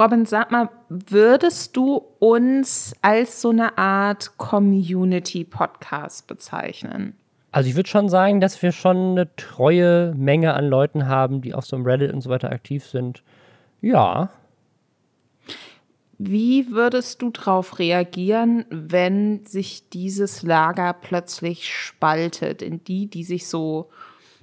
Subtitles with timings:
[0.00, 7.18] Robin, sag mal, würdest du uns als so eine Art Community-Podcast bezeichnen?
[7.52, 11.52] Also ich würde schon sagen, dass wir schon eine treue Menge an Leuten haben, die
[11.52, 13.22] auf so einem Reddit und so weiter aktiv sind.
[13.82, 14.30] Ja.
[16.16, 23.48] Wie würdest du darauf reagieren, wenn sich dieses Lager plötzlich spaltet in die, die sich
[23.48, 23.90] so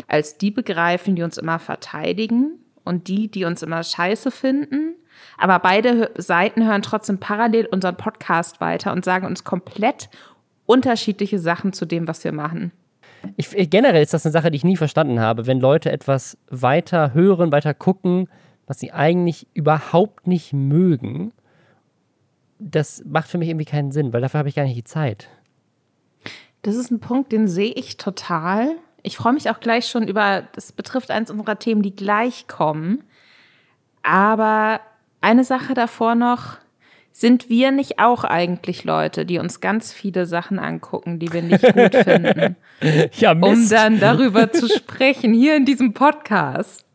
[0.08, 4.94] als die begreifen, die uns immer verteidigen und die, die uns immer scheiße finden?
[5.38, 10.10] Aber beide Seiten hören trotzdem parallel unseren Podcast weiter und sagen uns komplett
[10.66, 12.72] unterschiedliche Sachen zu dem, was wir machen.
[13.36, 17.14] Ich, generell ist das eine Sache, die ich nie verstanden habe, wenn Leute etwas weiter
[17.14, 18.30] hören, weiter gucken,
[18.66, 21.32] was sie eigentlich überhaupt nicht mögen
[22.60, 25.30] das macht für mich irgendwie keinen Sinn, weil dafür habe ich gar nicht die Zeit.
[26.64, 28.76] Das ist ein Punkt, den sehe ich total.
[29.04, 33.04] Ich freue mich auch gleich schon über, das betrifft eins unserer Themen, die gleich kommen.
[34.04, 34.80] Aber
[35.22, 36.58] eine Sache davor noch,
[37.12, 41.64] sind wir nicht auch eigentlich Leute, die uns ganz viele Sachen angucken, die wir nicht
[41.64, 42.56] gut finden?
[43.14, 43.52] ja, Mist.
[43.52, 46.87] Um dann darüber zu sprechen, hier in diesem Podcast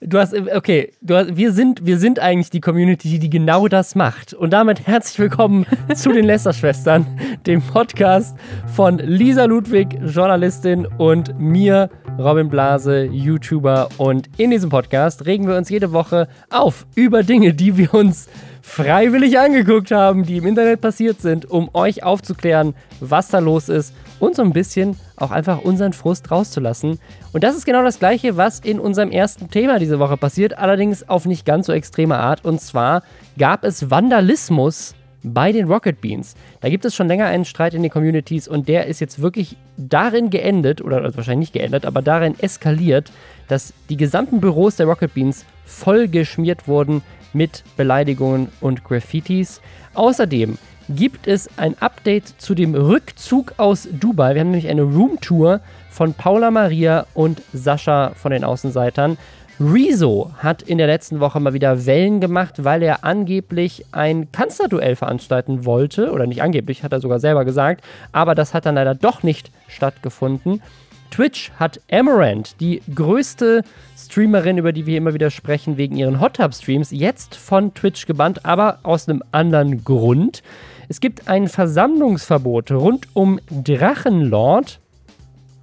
[0.00, 3.94] du hast, okay, du hast, wir, sind, wir sind eigentlich die Community, die genau das
[3.94, 4.34] macht.
[4.34, 7.06] Und damit herzlich willkommen zu den Lester-Schwestern,
[7.46, 8.36] dem Podcast
[8.74, 13.88] von Lisa Ludwig, Journalistin, und mir, Robin Blase, YouTuber.
[13.98, 18.28] Und in diesem Podcast regen wir uns jede Woche auf über Dinge, die wir uns
[18.62, 23.94] freiwillig angeguckt haben, die im Internet passiert sind, um euch aufzuklären, was da los ist
[24.20, 27.00] und so ein bisschen auch einfach unseren Frust rauszulassen.
[27.32, 31.08] Und das ist genau das Gleiche, was in unserem ersten Thema diese Woche passiert, allerdings
[31.08, 32.44] auf nicht ganz so extreme Art.
[32.44, 33.02] Und zwar
[33.38, 36.34] gab es Vandalismus bei den Rocket Beans.
[36.60, 39.56] Da gibt es schon länger einen Streit in den Communities und der ist jetzt wirklich
[39.76, 43.10] darin geendet, oder also wahrscheinlich nicht geendet, aber darin eskaliert,
[43.48, 49.60] dass die gesamten Büros der Rocket Beans voll geschmiert wurden mit Beleidigungen und Graffitis.
[49.94, 50.58] Außerdem
[50.90, 54.34] gibt es ein Update zu dem Rückzug aus Dubai.
[54.34, 59.16] Wir haben nämlich eine Roomtour von Paula Maria und Sascha von den Außenseitern.
[59.60, 64.96] Rezo hat in der letzten Woche mal wieder Wellen gemacht, weil er angeblich ein Kanzlerduell
[64.96, 66.10] veranstalten wollte.
[66.12, 67.84] Oder nicht angeblich, hat er sogar selber gesagt.
[68.10, 70.62] Aber das hat dann leider doch nicht stattgefunden.
[71.10, 73.62] Twitch hat Amaranth, die größte
[73.98, 78.06] Streamerin, über die wir immer wieder sprechen, wegen ihren Hot Tub Streams, jetzt von Twitch
[78.06, 80.42] gebannt, aber aus einem anderen Grund.
[80.90, 84.80] Es gibt ein Versammlungsverbot rund um Drachenlord.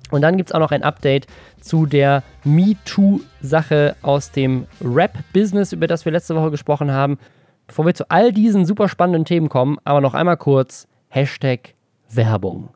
[0.09, 1.27] Und dann gibt es auch noch ein Update
[1.59, 7.19] zu der MeToo-Sache aus dem Rap-Business, über das wir letzte Woche gesprochen haben.
[7.67, 11.73] Bevor wir zu all diesen super spannenden Themen kommen, aber noch einmal kurz Hashtag
[12.09, 12.69] Werbung.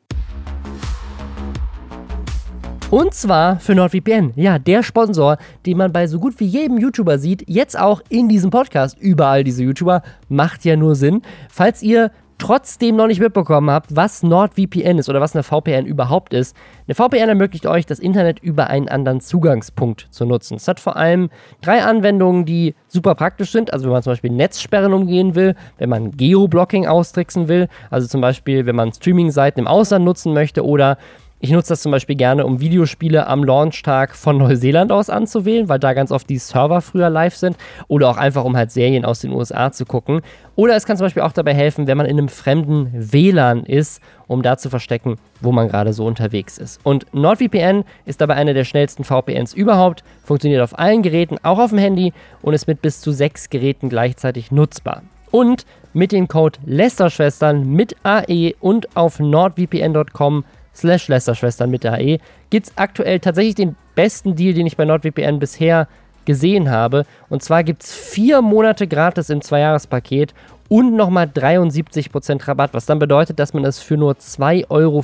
[2.89, 4.33] Und zwar für NordVPN.
[4.35, 8.28] Ja, der Sponsor, den man bei so gut wie jedem YouTuber sieht, jetzt auch in
[8.28, 9.00] diesem Podcast.
[9.00, 10.01] Überall diese YouTuber.
[10.28, 11.22] Macht ja nur Sinn.
[11.50, 16.34] Falls ihr trotzdem noch nicht mitbekommen habt, was NordVPN ist oder was eine VPN überhaupt
[16.34, 16.56] ist,
[16.88, 20.56] eine VPN ermöglicht euch, das Internet über einen anderen Zugangspunkt zu nutzen.
[20.56, 21.30] Es hat vor allem
[21.62, 23.72] drei Anwendungen, die super praktisch sind.
[23.72, 28.22] Also wenn man zum Beispiel Netzsperren umgehen will, wenn man Geoblocking austricksen will, also zum
[28.22, 30.97] Beispiel wenn man Streaming-Seiten im Ausland nutzen möchte oder
[31.41, 35.79] ich nutze das zum Beispiel gerne, um Videospiele am Launchtag von Neuseeland aus anzuwählen, weil
[35.79, 37.57] da ganz oft die Server früher live sind.
[37.88, 40.22] Oder auch einfach, um halt Serien aus den USA zu gucken.
[40.56, 44.01] Oder es kann zum Beispiel auch dabei helfen, wenn man in einem fremden WLAN ist,
[44.28, 46.80] um da zu verstecken, wo man gerade so unterwegs ist.
[46.84, 51.72] Und NordVPN ist dabei eine der schnellsten VPNs überhaupt, funktioniert auf allen Geräten, auch auf
[51.72, 52.13] dem Handy
[52.44, 55.01] und ist mit bis zu sechs Geräten gleichzeitig nutzbar.
[55.31, 60.44] Und mit dem Code Lästerschwestern mit AE und auf nordvpn.com
[60.75, 64.85] slash Lästerschwestern mit der AE gibt es aktuell tatsächlich den besten Deal, den ich bei
[64.85, 65.87] NordVPN bisher
[66.25, 67.05] gesehen habe.
[67.29, 70.33] Und zwar gibt es vier Monate gratis im Zweijahrespaket
[70.71, 75.03] und nochmal 73% Rabatt, was dann bedeutet, dass man es für nur 2,54 Euro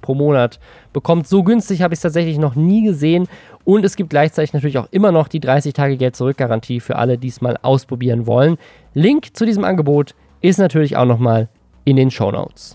[0.00, 0.58] pro Monat
[0.94, 1.28] bekommt.
[1.28, 3.28] So günstig habe ich es tatsächlich noch nie gesehen.
[3.64, 7.28] Und es gibt gleichzeitig natürlich auch immer noch die 30 Tage Geld-Zurück-Garantie für alle, die
[7.28, 8.56] es mal ausprobieren wollen.
[8.94, 11.50] Link zu diesem Angebot ist natürlich auch nochmal
[11.84, 12.74] in den Show Notes.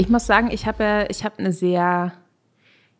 [0.00, 2.12] Ich muss sagen, ich habe ich habe eine sehr,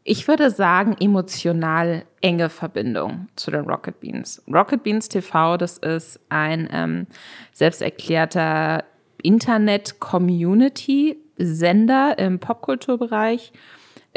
[0.03, 4.43] ich würde sagen, emotional enge Verbindung zu den Rocket Beans.
[4.53, 7.07] Rocket Beans TV, das ist ein ähm,
[7.53, 8.83] selbsterklärter
[9.23, 13.53] Internet-Community-Sender im Popkulturbereich.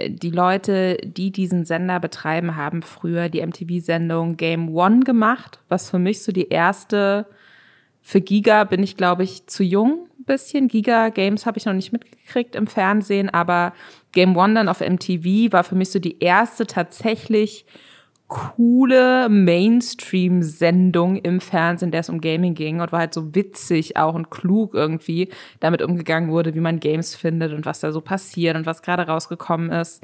[0.08, 6.00] Die Leute, die diesen Sender betreiben, haben früher die MTV-Sendung Game One gemacht, was für
[6.00, 7.28] mich so die erste,
[8.02, 10.68] für Giga bin ich, glaube ich, zu jung bisschen.
[10.68, 13.74] Giga Games habe ich noch nicht mitgekriegt im Fernsehen, aber
[14.12, 17.66] Game One dann auf MTV war für mich so die erste tatsächlich
[18.28, 24.16] coole Mainstream-Sendung im Fernsehen, der es um Gaming ging und war halt so witzig auch
[24.16, 25.28] und klug irgendwie
[25.60, 29.06] damit umgegangen wurde, wie man Games findet und was da so passiert und was gerade
[29.06, 30.02] rausgekommen ist.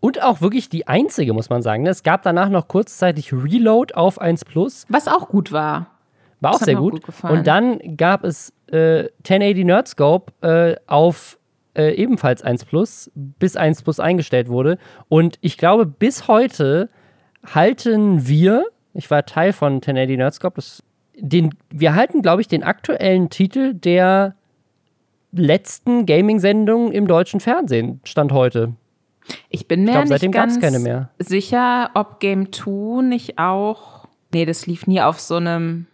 [0.00, 1.86] Und auch wirklich die einzige, muss man sagen.
[1.86, 4.86] Es gab danach noch kurzzeitig Reload auf 1 Plus.
[4.88, 5.99] Was auch gut war.
[6.40, 7.02] War auch sehr gut.
[7.02, 11.38] gut und dann gab es äh, 1080 Nerdscope äh, auf
[11.74, 14.78] äh, ebenfalls 1 Plus, bis 1 Plus eingestellt wurde.
[15.08, 16.88] Und ich glaube, bis heute
[17.46, 20.82] halten wir, ich war Teil von 1080 Nerdscope, das,
[21.16, 24.34] den, wir halten, glaube ich, den aktuellen Titel der
[25.32, 28.74] letzten Gaming-Sendung im deutschen Fernsehen, Stand heute.
[29.48, 30.58] Ich bin mir ich glaub, nicht ganz
[31.18, 34.08] sicher, ob Game 2 nicht auch.
[34.32, 35.86] Nee, das lief nie auf so einem.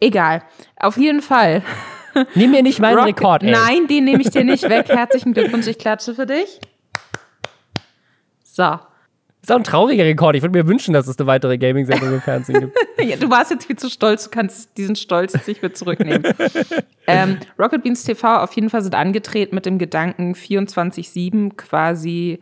[0.00, 0.42] Egal.
[0.76, 1.62] Auf jeden Fall.
[2.34, 3.50] Nimm mir nicht meinen Rock Rekord, ey.
[3.50, 4.88] Nein, den nehme ich dir nicht weg.
[4.88, 6.60] Herzlichen Glückwunsch, ich klatsche für dich.
[8.42, 8.78] So.
[9.42, 10.36] Ist auch ein trauriger Rekord.
[10.36, 12.78] Ich würde mir wünschen, dass es eine weitere Gaming-Sendung im Fernsehen gibt.
[12.98, 14.24] ja, du warst jetzt viel zu stolz.
[14.24, 16.32] Du kannst diesen Stolz jetzt nicht mehr zurücknehmen.
[17.06, 22.40] ähm, Rocket Beans TV auf jeden Fall sind angetreten mit dem Gedanken, 24-7 quasi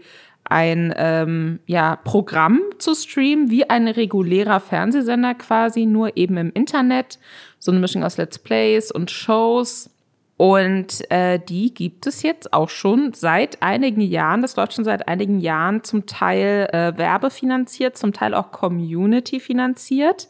[0.52, 7.18] ein ähm, ja, Programm zu streamen, wie ein regulärer Fernsehsender quasi, nur eben im Internet.
[7.58, 9.88] So eine Mischung aus Let's Plays und Shows.
[10.36, 14.42] Und äh, die gibt es jetzt auch schon seit einigen Jahren.
[14.42, 20.28] Das läuft schon seit einigen Jahren zum Teil äh, werbefinanziert, zum Teil auch Community finanziert.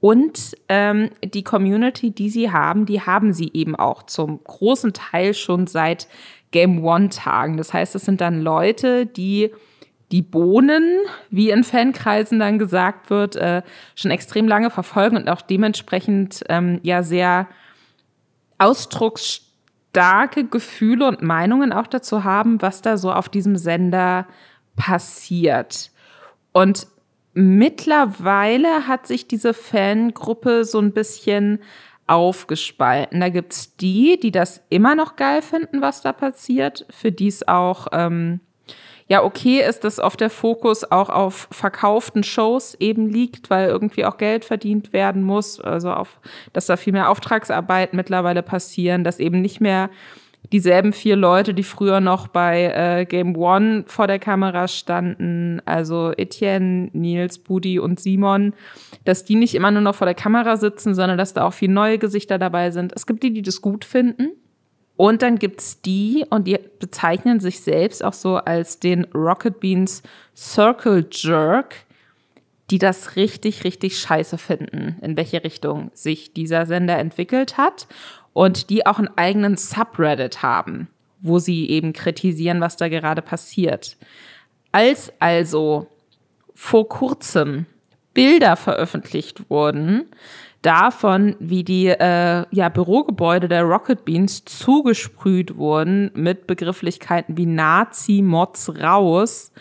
[0.00, 5.32] Und ähm, die Community, die sie haben, die haben sie eben auch zum großen Teil
[5.34, 6.08] schon seit
[6.50, 7.56] Game One-Tagen.
[7.56, 9.50] Das heißt, es sind dann Leute, die
[10.12, 10.98] die Bohnen,
[11.30, 13.62] wie in Fankreisen dann gesagt wird, äh,
[13.94, 17.46] schon extrem lange verfolgen und auch dementsprechend ähm, ja sehr
[18.58, 24.26] ausdrucksstarke Gefühle und Meinungen auch dazu haben, was da so auf diesem Sender
[24.74, 25.90] passiert.
[26.52, 26.88] Und
[27.32, 31.60] mittlerweile hat sich diese Fangruppe so ein bisschen
[32.10, 33.20] aufgespalten.
[33.20, 37.46] Da gibt's die, die das immer noch geil finden, was da passiert, für die es
[37.46, 38.40] auch ähm,
[39.06, 44.04] ja okay ist, dass oft der Fokus auch auf verkauften Shows eben liegt, weil irgendwie
[44.04, 45.60] auch Geld verdient werden muss.
[45.60, 46.20] Also auf,
[46.52, 49.88] dass da viel mehr Auftragsarbeit mittlerweile passieren, dass eben nicht mehr
[50.52, 56.12] dieselben vier Leute, die früher noch bei äh, Game One vor der Kamera standen, also
[56.16, 58.54] Etienne, Nils, Budi und Simon,
[59.04, 61.72] dass die nicht immer nur noch vor der Kamera sitzen, sondern dass da auch viele
[61.72, 62.92] neue Gesichter dabei sind.
[62.94, 64.30] Es gibt die, die das gut finden.
[64.96, 70.02] Und dann gibt's die, und die bezeichnen sich selbst auch so als den Rocket Beans
[70.36, 71.74] Circle Jerk,
[72.70, 77.88] die das richtig, richtig scheiße finden, in welche Richtung sich dieser Sender entwickelt hat.
[78.32, 80.88] Und die auch einen eigenen Subreddit haben,
[81.20, 83.96] wo sie eben kritisieren, was da gerade passiert.
[84.72, 85.88] Als also
[86.54, 87.66] vor kurzem
[88.14, 90.06] Bilder veröffentlicht wurden,
[90.62, 98.80] davon, wie die äh, ja, Bürogebäude der Rocket Beans zugesprüht wurden mit Begrifflichkeiten wie Nazi-Mods
[98.80, 99.52] raus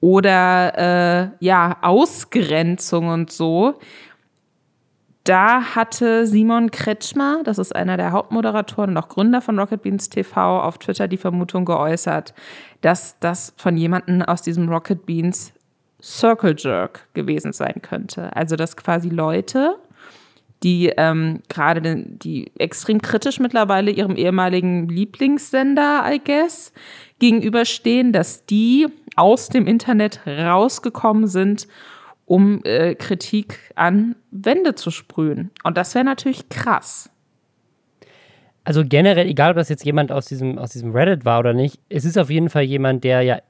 [0.00, 3.74] oder äh, ja, Ausgrenzung und so.
[5.24, 10.08] Da hatte Simon Kretschmer, das ist einer der Hauptmoderatoren und auch Gründer von Rocket Beans
[10.08, 12.34] TV, auf Twitter die Vermutung geäußert,
[12.80, 15.52] dass das von jemandem aus diesem Rocket Beans
[16.02, 18.34] Circle Jerk gewesen sein könnte.
[18.34, 19.76] Also dass quasi Leute
[20.62, 26.72] die ähm, gerade die extrem kritisch mittlerweile ihrem ehemaligen Lieblingssender, I guess,
[27.18, 28.86] gegenüberstehen, dass die
[29.16, 31.66] aus dem Internet rausgekommen sind,
[32.26, 35.50] um äh, Kritik an Wände zu sprühen.
[35.64, 37.10] Und das wäre natürlich krass.
[38.64, 41.80] Also generell, egal ob das jetzt jemand aus diesem, aus diesem Reddit war oder nicht,
[41.88, 43.40] es ist auf jeden Fall jemand, der ja,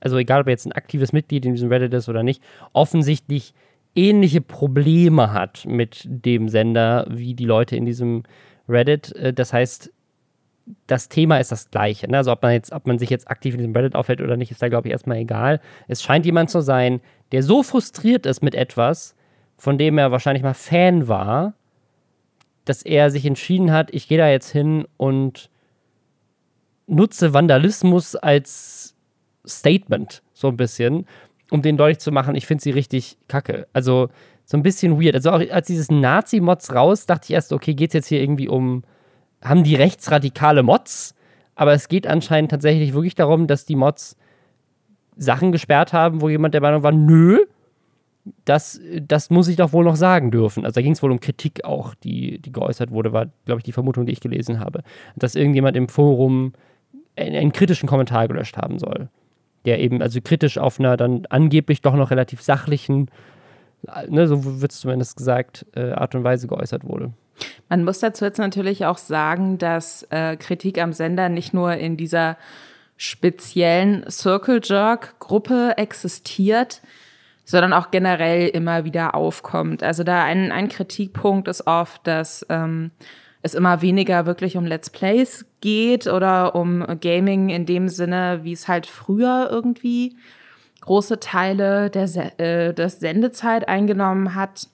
[0.00, 3.54] also egal ob er jetzt ein aktives Mitglied in diesem Reddit ist oder nicht, offensichtlich
[3.94, 8.22] ähnliche Probleme hat mit dem Sender wie die Leute in diesem
[8.68, 9.14] Reddit.
[9.16, 9.92] Äh, das heißt,
[10.86, 12.08] das Thema ist das gleiche.
[12.10, 12.16] Ne?
[12.16, 14.50] Also ob man jetzt, ob man sich jetzt aktiv in diesem Reddit aufhält oder nicht,
[14.50, 15.60] ist da, glaube ich, erstmal egal.
[15.88, 17.00] Es scheint jemand zu sein,
[17.32, 19.14] der so frustriert ist mit etwas,
[19.56, 21.54] von dem er wahrscheinlich mal Fan war,
[22.64, 25.50] dass er sich entschieden hat, ich gehe da jetzt hin und
[26.86, 28.94] nutze Vandalismus als
[29.46, 31.06] Statement, so ein bisschen
[31.52, 33.68] um den deutlich zu machen, ich finde sie richtig kacke.
[33.74, 34.08] Also
[34.46, 35.14] so ein bisschen weird.
[35.14, 38.48] Also auch als dieses Nazi-Mods raus, dachte ich erst, okay, geht es jetzt hier irgendwie
[38.48, 38.84] um,
[39.42, 41.14] haben die rechtsradikale Mods?
[41.54, 44.16] Aber es geht anscheinend tatsächlich wirklich darum, dass die Mods
[45.16, 47.44] Sachen gesperrt haben, wo jemand der Meinung war, nö,
[48.44, 50.64] das, das muss ich doch wohl noch sagen dürfen.
[50.64, 53.64] Also da ging es wohl um Kritik auch, die, die geäußert wurde, war, glaube ich,
[53.64, 54.82] die Vermutung, die ich gelesen habe.
[55.16, 56.52] Dass irgendjemand im Forum
[57.16, 59.08] einen, einen kritischen Kommentar gelöscht haben soll.
[59.64, 63.10] der eben also kritisch auf einer dann angeblich doch noch relativ sachlichen,
[64.08, 67.12] ne, so wird es zumindest gesagt, äh, Art und Weise geäußert wurde.
[67.68, 71.96] Man muss dazu jetzt natürlich auch sagen, dass äh, Kritik am Sender nicht nur in
[71.96, 72.36] dieser
[72.96, 76.82] speziellen Circle Jerk Gruppe existiert,
[77.44, 79.82] sondern auch generell immer wieder aufkommt.
[79.82, 82.92] Also da ein, ein Kritikpunkt ist oft, dass ähm,
[83.42, 88.52] es immer weniger wirklich um Let's Plays geht oder um Gaming in dem Sinne, wie
[88.52, 90.16] es halt früher irgendwie
[90.80, 94.68] große Teile der, Se äh, der Sendezeit eingenommen hat,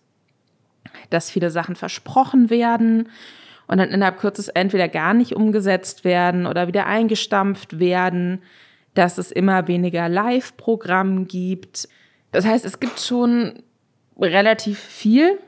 [1.11, 3.09] dass viele Sachen versprochen werden
[3.69, 8.43] und dann innerhalb kürzes entweder gar nicht umgesetzt werden oder wieder eingestampft werden,
[8.95, 11.89] dass es immer weniger Live-Programm gibt.
[12.33, 13.63] Das heißt, es gibt schon
[14.19, 15.39] relativ viel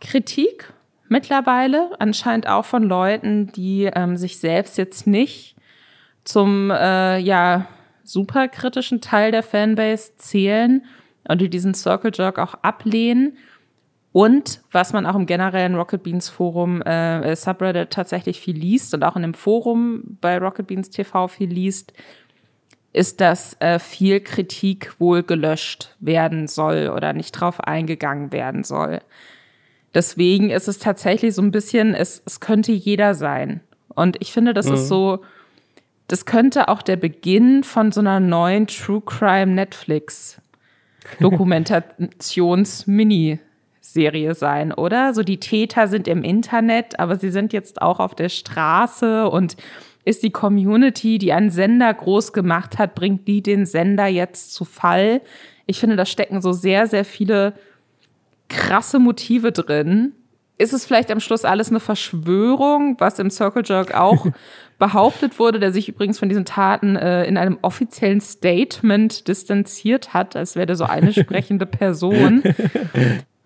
[0.00, 0.72] Kritik
[1.08, 5.56] mittlerweile, anscheinend auch von Leuten, die ähm, sich selbst jetzt nicht
[6.24, 7.66] zum äh, ja
[8.04, 10.84] super kritischen Teil der Fanbase zählen
[11.28, 13.38] und die diesen Circle Jerk auch ablehnen
[14.18, 19.04] und was man auch im generellen Rocket Beans Forum äh, Subreddit tatsächlich viel liest und
[19.04, 21.92] auch in dem Forum bei Rocket Beans TV viel liest,
[22.92, 29.02] ist, dass äh, viel Kritik wohl gelöscht werden soll oder nicht drauf eingegangen werden soll.
[29.94, 33.60] Deswegen ist es tatsächlich so ein bisschen, es, es könnte jeder sein.
[33.86, 34.74] Und ich finde, das mhm.
[34.74, 35.20] ist so,
[36.08, 40.40] das könnte auch der Beginn von so einer neuen True Crime Netflix
[41.20, 43.38] Dokumentations-Mini
[43.92, 45.14] Serie sein, oder?
[45.14, 49.56] So die Täter sind im Internet, aber sie sind jetzt auch auf der Straße und
[50.04, 54.64] ist die Community, die einen Sender groß gemacht hat, bringt die den Sender jetzt zu
[54.64, 55.20] Fall?
[55.66, 57.52] Ich finde, da stecken so sehr, sehr viele
[58.48, 60.12] krasse Motive drin.
[60.56, 64.26] Ist es vielleicht am Schluss alles eine Verschwörung, was im Circle Jerk auch
[64.78, 70.36] behauptet wurde, der sich übrigens von diesen Taten äh, in einem offiziellen Statement distanziert hat,
[70.36, 72.42] als wäre der so eine sprechende Person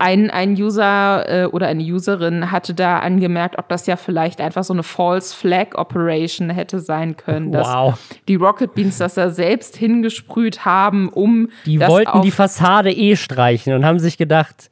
[0.02, 4.64] ein, ein User äh, oder eine Userin hatte da angemerkt, ob das ja vielleicht einfach
[4.64, 7.52] so eine False Flag Operation hätte sein können.
[7.52, 7.98] Dass wow.
[8.26, 11.50] die Rocket Beans das da selbst hingesprüht haben, um.
[11.66, 14.70] Die wollten die Fassade eh streichen und haben sich gedacht,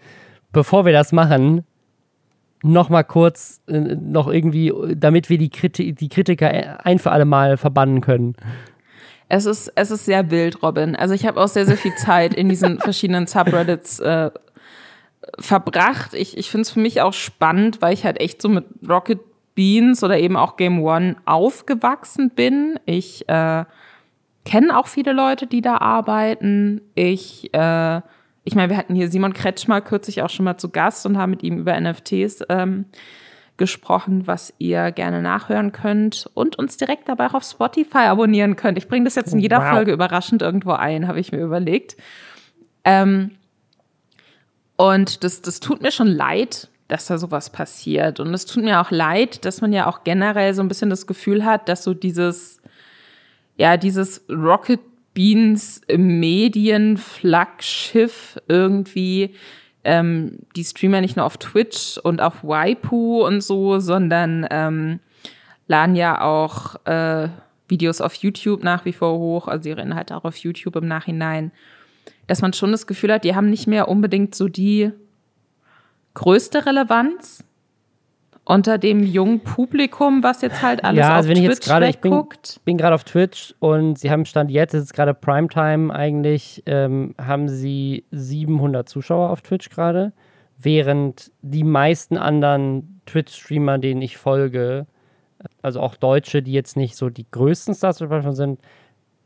[0.50, 1.64] bevor wir das machen,
[2.64, 7.24] noch mal kurz, äh, noch irgendwie, damit wir die, Kriti die Kritiker ein für alle
[7.24, 8.34] Mal verbannen können.
[9.28, 10.96] Es ist, es ist sehr wild, Robin.
[10.96, 14.30] Also ich habe auch sehr, sehr viel Zeit in diesen verschiedenen Subreddits äh,
[15.38, 16.14] verbracht.
[16.14, 19.20] Ich, ich finde es für mich auch spannend, weil ich halt echt so mit Rocket
[19.54, 22.78] Beans oder eben auch Game One aufgewachsen bin.
[22.86, 23.64] Ich äh,
[24.44, 26.80] kenne auch viele Leute, die da arbeiten.
[26.94, 28.00] Ich, äh,
[28.44, 31.30] ich meine, wir hatten hier Simon Kretschmer kürzlich auch schon mal zu Gast und haben
[31.30, 32.86] mit ihm über NFTs ähm,
[33.58, 38.78] gesprochen, was ihr gerne nachhören könnt und uns direkt dabei auch auf Spotify abonnieren könnt.
[38.78, 39.68] Ich bringe das jetzt in jeder wow.
[39.68, 41.96] Folge überraschend irgendwo ein, habe ich mir überlegt.
[42.84, 43.32] Ähm,
[44.80, 48.18] und das, das tut mir schon leid, dass da sowas passiert.
[48.18, 51.06] Und es tut mir auch leid, dass man ja auch generell so ein bisschen das
[51.06, 52.62] Gefühl hat, dass so dieses,
[53.58, 54.80] ja, dieses Rocket
[55.12, 59.34] Beans Medienflaggschiff irgendwie
[59.84, 65.00] ähm, die Streamer nicht nur auf Twitch und auf Waipu und so, sondern ähm,
[65.68, 67.28] laden ja auch äh,
[67.68, 71.52] Videos auf YouTube nach wie vor hoch, also ihre Inhalte auch auf YouTube im Nachhinein
[72.30, 74.92] dass man schon das Gefühl hat, die haben nicht mehr unbedingt so die
[76.14, 77.42] größte Relevanz
[78.44, 81.64] unter dem jungen Publikum, was jetzt halt alles ja, also auf wenn Twitch ich jetzt
[81.64, 82.24] grade, Ich bin,
[82.64, 87.16] bin gerade auf Twitch und sie haben Stand jetzt, es ist gerade Primetime eigentlich, ähm,
[87.20, 90.12] haben sie 700 Zuschauer auf Twitch gerade,
[90.56, 94.86] während die meisten anderen Twitch-Streamer, denen ich folge,
[95.62, 98.60] also auch Deutsche, die jetzt nicht so die größten Stars sind,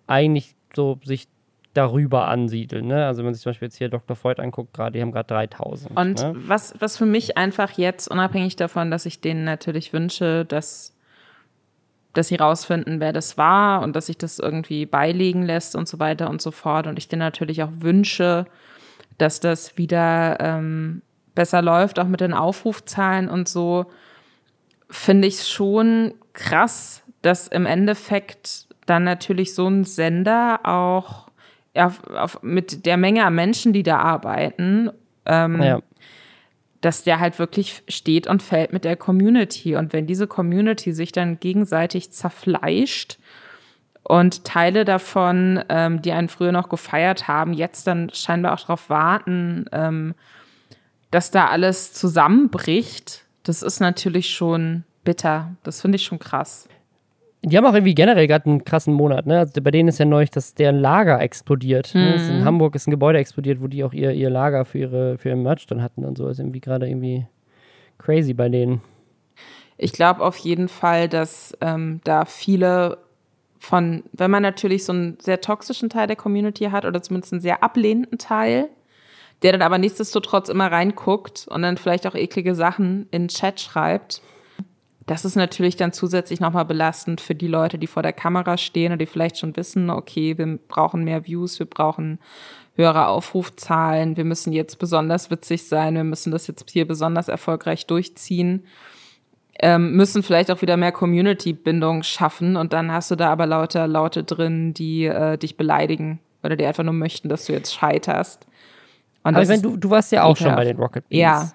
[0.07, 1.29] eigentlich so sich
[1.75, 2.87] darüber ansiedeln.
[2.87, 3.05] Ne?
[3.07, 4.17] Also wenn man sich zum Beispiel jetzt hier Dr.
[4.17, 5.97] Freud anguckt, gerade, die haben gerade 3000.
[5.97, 6.33] Und ne?
[6.35, 10.97] was, was für mich einfach jetzt, unabhängig davon, dass ich denen natürlich wünsche, dass,
[12.13, 15.99] dass sie rausfinden, wer das war und dass sich das irgendwie beilegen lässt und so
[15.99, 16.87] weiter und so fort.
[16.87, 18.47] Und ich denen natürlich auch wünsche,
[19.19, 21.03] dass das wieder ähm,
[21.35, 23.87] besser läuft, auch mit den Aufrufzahlen und so,
[24.89, 31.24] finde ich schon krass, dass im Endeffekt dann natürlich so ein Sender auch
[31.75, 34.91] auf, auf, mit der Menge an Menschen, die da arbeiten,
[35.27, 35.81] ähm, ja.
[36.81, 39.77] dass der halt wirklich steht und fällt mit der Community.
[39.77, 43.19] Und wenn diese Community sich dann gegenseitig zerfleischt
[44.03, 48.91] und Teile davon, ähm, die einen früher noch gefeiert haben, jetzt dann scheinbar auch darauf
[48.91, 50.15] warten, ähm,
[51.11, 55.55] dass da alles zusammenbricht, das ist natürlich schon bitter.
[55.63, 56.69] Das finde ich schon krass.
[57.47, 59.41] Die haben auch irgendwie generell gerade einen krassen Monat, ne?
[59.41, 61.95] Also bei denen ist ja neulich, dass der Lager explodiert.
[61.95, 62.17] Ne?
[62.19, 62.31] Mhm.
[62.39, 65.29] In Hamburg ist ein Gebäude explodiert, wo die auch ihr, ihr Lager für ihre für
[65.29, 66.27] ihren Merch dann hatten und so.
[66.29, 67.27] Ist irgendwie gerade irgendwie
[67.99, 68.81] crazy bei denen.
[69.77, 72.99] Ich glaube auf jeden Fall, dass ähm, da viele
[73.59, 77.43] von, wenn man natürlich so einen sehr toxischen Teil der Community hat oder zumindest einen
[77.43, 78.69] sehr ablehnenden Teil,
[79.43, 83.61] der dann aber nichtsdestotrotz immer reinguckt und dann vielleicht auch eklige Sachen in den Chat
[83.61, 84.23] schreibt.
[85.07, 88.93] Das ist natürlich dann zusätzlich nochmal belastend für die Leute, die vor der Kamera stehen
[88.93, 92.19] und die vielleicht schon wissen, okay, wir brauchen mehr Views, wir brauchen
[92.75, 97.87] höhere Aufrufzahlen, wir müssen jetzt besonders witzig sein, wir müssen das jetzt hier besonders erfolgreich
[97.87, 98.65] durchziehen,
[99.61, 103.87] ähm, müssen vielleicht auch wieder mehr Community-Bindung schaffen und dann hast du da aber lauter
[103.87, 108.47] Laute drin, die äh, dich beleidigen oder die einfach nur möchten, dass du jetzt scheiterst.
[109.23, 111.21] Und Aber ist du, du warst ja auch schon bei den Rocket Beans.
[111.21, 111.53] Ja.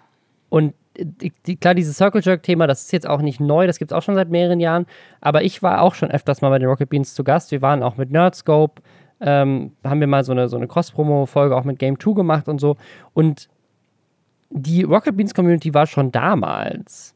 [0.50, 3.92] Und die, die, klar, dieses Circle Jerk-Thema, das ist jetzt auch nicht neu, das gibt
[3.92, 4.86] es auch schon seit mehreren Jahren.
[5.22, 7.52] Aber ich war auch schon öfters mal bei den Rocket Beans zu Gast.
[7.52, 8.82] Wir waren auch mit Nerdscope,
[9.22, 12.60] ähm, haben wir mal so eine, so eine Cross-Promo-Folge auch mit Game 2 gemacht und
[12.60, 12.78] so.
[13.14, 13.50] Und
[14.50, 17.16] die Rocket Beans Community war schon damals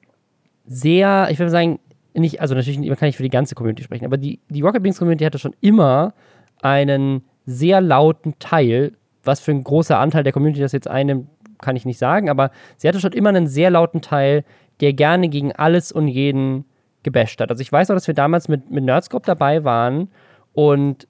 [0.65, 1.79] sehr, ich würde sagen,
[2.13, 4.83] nicht, also natürlich man kann nicht für die ganze Community sprechen, aber die, die Rocket
[4.83, 6.13] Beans Community hatte schon immer
[6.61, 11.27] einen sehr lauten Teil, was für ein großer Anteil der Community das jetzt einnimmt,
[11.63, 14.43] kann ich nicht sagen, aber sie hatte schon immer einen sehr lauten Teil,
[14.79, 16.65] der gerne gegen alles und jeden
[17.03, 17.49] gebasht hat.
[17.49, 20.09] Also ich weiß auch, dass wir damals mit, mit Nerdscope dabei waren
[20.53, 21.07] und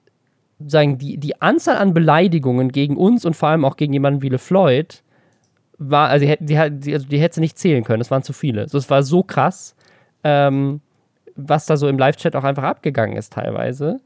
[0.66, 4.28] sagen, die, die Anzahl an Beleidigungen gegen uns und vor allem auch gegen jemanden wie
[4.28, 5.02] LeFloid
[5.78, 6.58] war, also die, die,
[6.94, 8.62] also die hätte sie nicht zählen können, es waren zu viele.
[8.62, 9.74] Also es war so krass,
[10.22, 10.80] ähm,
[11.36, 14.00] was da so im Live-Chat auch einfach abgegangen ist teilweise.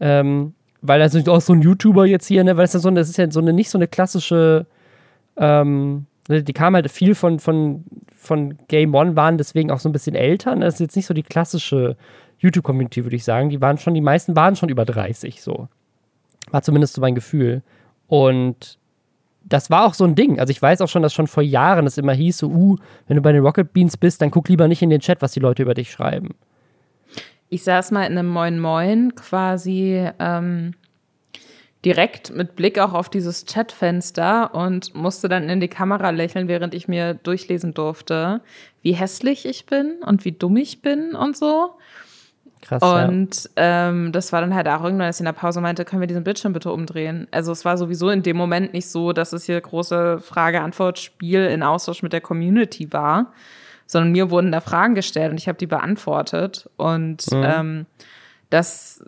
[0.00, 2.88] Ähm, weil das ist auch so ein YouTuber jetzt hier, ne, weil es ja so
[2.88, 4.66] eine, das ist ja so eine, nicht so eine klassische,
[5.36, 7.84] ähm, ne, die kamen halt viel von, von,
[8.16, 10.54] von Game One, waren deswegen auch so ein bisschen älter.
[10.54, 10.64] Ne?
[10.64, 11.96] Das ist jetzt nicht so die klassische
[12.38, 13.48] YouTube-Community, würde ich sagen.
[13.48, 15.68] Die waren schon, die meisten waren schon über 30 so.
[16.50, 17.62] War zumindest so mein Gefühl.
[18.06, 18.78] Und
[19.44, 20.38] das war auch so ein Ding.
[20.40, 22.76] Also ich weiß auch schon, dass schon vor Jahren es immer hieß, so, uh,
[23.06, 25.32] wenn du bei den Rocket Beans bist, dann guck lieber nicht in den Chat, was
[25.32, 26.30] die Leute über dich schreiben.
[27.50, 30.74] Ich saß mal in einem Moin Moin quasi ähm,
[31.84, 36.74] direkt mit Blick auch auf dieses Chatfenster und musste dann in die Kamera lächeln, während
[36.74, 38.40] ich mir durchlesen durfte,
[38.82, 41.74] wie hässlich ich bin und wie dumm ich bin und so.
[42.62, 42.80] Krass.
[42.82, 43.04] ja.
[43.06, 46.00] Und ähm, das war dann halt auch irgendwann, als ich in der Pause meinte, können
[46.00, 47.28] wir diesen Bildschirm bitte umdrehen?
[47.30, 51.62] Also es war sowieso in dem Moment nicht so, dass es hier große Frage-Antwort-Spiel in
[51.62, 53.32] Austausch mit der Community war,
[53.86, 56.70] sondern mir wurden da Fragen gestellt und ich habe die beantwortet.
[56.78, 57.84] Und ähm,
[58.48, 59.04] das,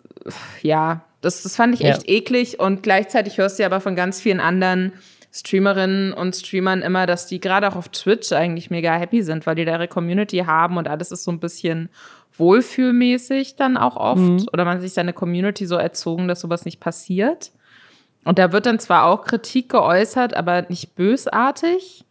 [0.61, 1.89] ja, das, das fand ich Ja.
[1.89, 4.93] echt eklig und gleichzeitig hörst du ja aber von ganz vielen anderen
[5.31, 9.55] Streamerinnen und Streamern immer, dass die gerade auch auf Twitch eigentlich mega happy sind, weil
[9.55, 11.89] die da ihre Community haben und alles ist so ein bisschen
[12.37, 14.19] wohlfühlmäßig dann auch oft
[14.53, 17.51] oder man sich seine Community so erzogen, dass sowas nicht passiert.
[18.23, 22.03] Und da wird dann zwar auch Kritik geäußert, aber nicht bösartig.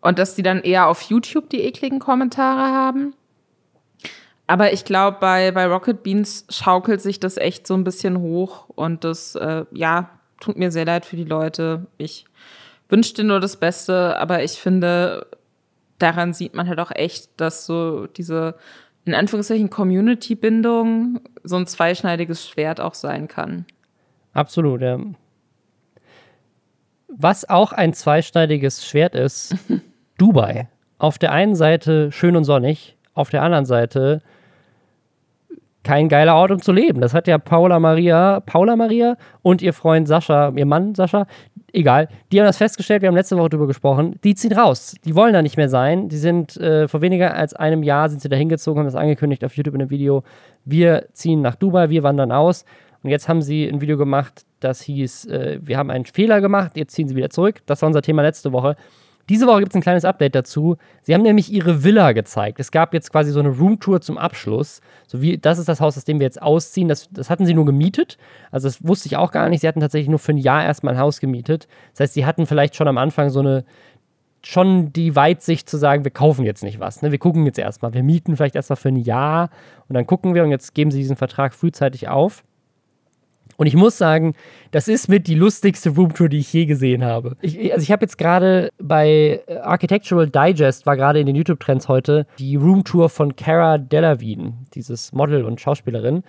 [0.00, 3.14] Und dass die dann eher auf YouTube die ekligen Kommentare haben.
[4.46, 8.68] Aber ich glaube, bei, bei Rocket Beans schaukelt sich das echt so ein bisschen hoch.
[8.68, 11.86] Und das, äh, ja, tut mir sehr leid für die Leute.
[11.96, 12.26] Ich
[12.88, 15.26] wünsche dir nur das Beste, aber ich finde,
[15.98, 18.56] daran sieht man halt auch echt, dass so diese,
[19.04, 23.64] in Anführungszeichen, Community-Bindung so ein zweischneidiges Schwert auch sein kann.
[24.32, 24.98] Absolut, ja.
[27.08, 29.54] Was auch ein zweischneidiges Schwert ist,
[30.18, 30.68] Dubai.
[30.98, 34.22] Auf der einen Seite schön und sonnig, auf der anderen Seite
[35.84, 37.00] kein geiler Ort, um zu leben.
[37.00, 41.26] Das hat ja Paula Maria, Paula Maria und ihr Freund Sascha, ihr Mann Sascha,
[41.72, 44.94] egal, die haben das festgestellt, wir haben letzte Woche drüber gesprochen, die ziehen raus.
[45.04, 46.08] Die wollen da nicht mehr sein.
[46.08, 49.44] Die sind äh, vor weniger als einem Jahr sind sie da hingezogen, haben das angekündigt
[49.44, 50.22] auf YouTube in einem Video.
[50.64, 52.64] Wir ziehen nach Dubai, wir wandern aus.
[53.02, 56.76] Und jetzt haben sie ein Video gemacht, das hieß, äh, wir haben einen Fehler gemacht,
[56.76, 57.56] jetzt ziehen sie wieder zurück.
[57.66, 58.76] Das war unser Thema letzte Woche.
[59.32, 60.76] Diese Woche gibt es ein kleines Update dazu.
[61.00, 62.60] Sie haben nämlich ihre Villa gezeigt.
[62.60, 64.82] Es gab jetzt quasi so eine Roomtour zum Abschluss.
[65.06, 66.86] So wie, das ist das Haus, aus dem wir jetzt ausziehen.
[66.86, 68.18] Das, das hatten sie nur gemietet.
[68.50, 69.62] Also das wusste ich auch gar nicht.
[69.62, 71.66] Sie hatten tatsächlich nur für ein Jahr erstmal ein Haus gemietet.
[71.92, 73.64] Das heißt, sie hatten vielleicht schon am Anfang so eine,
[74.42, 77.00] schon die Weitsicht zu sagen, wir kaufen jetzt nicht was.
[77.00, 77.10] Ne?
[77.10, 77.94] Wir gucken jetzt erstmal.
[77.94, 79.48] Wir mieten vielleicht erstmal für ein Jahr
[79.88, 82.44] und dann gucken wir und jetzt geben sie diesen Vertrag frühzeitig auf.
[83.56, 84.34] Und ich muss sagen,
[84.70, 87.36] das ist mit die lustigste Roomtour, die ich je gesehen habe.
[87.42, 91.88] Ich, also ich habe jetzt gerade bei äh, Architectural Digest, war gerade in den YouTube-Trends
[91.88, 96.22] heute, die Roomtour von Cara Delevingne, dieses Model und Schauspielerin.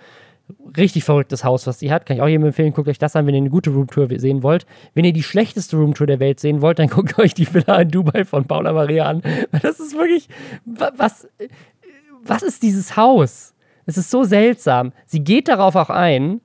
[0.76, 2.04] Richtig verrücktes Haus, was sie hat.
[2.04, 4.42] Kann ich auch jedem empfehlen, guckt euch das an, wenn ihr eine gute Roomtour sehen
[4.42, 4.66] wollt.
[4.92, 7.88] Wenn ihr die schlechteste Roomtour der Welt sehen wollt, dann guckt euch die Villa in
[7.88, 9.22] Dubai von Paula Maria an.
[9.62, 10.28] Das ist wirklich,
[10.66, 11.26] wa- was,
[12.22, 13.54] was ist dieses Haus?
[13.86, 14.92] Es ist so seltsam.
[15.06, 16.40] Sie geht darauf auch ein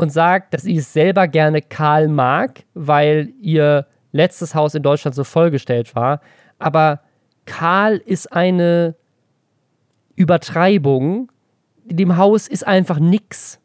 [0.00, 5.14] und sagt, dass sie es selber gerne Karl mag, weil ihr letztes Haus in Deutschland
[5.14, 6.20] so vollgestellt war.
[6.58, 7.00] Aber
[7.44, 8.94] Karl ist eine
[10.16, 11.30] Übertreibung.
[11.86, 13.58] In dem Haus ist einfach nix.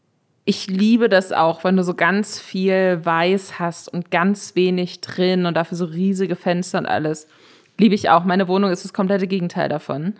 [0.46, 5.46] Ich liebe das auch, wenn du so ganz viel Weiß hast und ganz wenig drin
[5.46, 7.28] und dafür so riesige Fenster und alles.
[7.78, 8.24] Liebe ich auch.
[8.24, 10.14] Meine Wohnung ist das komplette Gegenteil davon.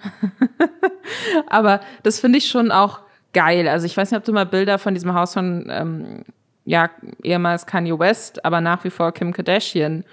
[1.48, 3.05] Aber das finde ich schon auch
[3.36, 3.68] geil.
[3.68, 6.24] Also ich weiß nicht, ob du mal Bilder von diesem Haus von, ähm,
[6.64, 6.90] ja,
[7.22, 10.06] ehemals Kanye West, aber nach wie vor Kim Kardashian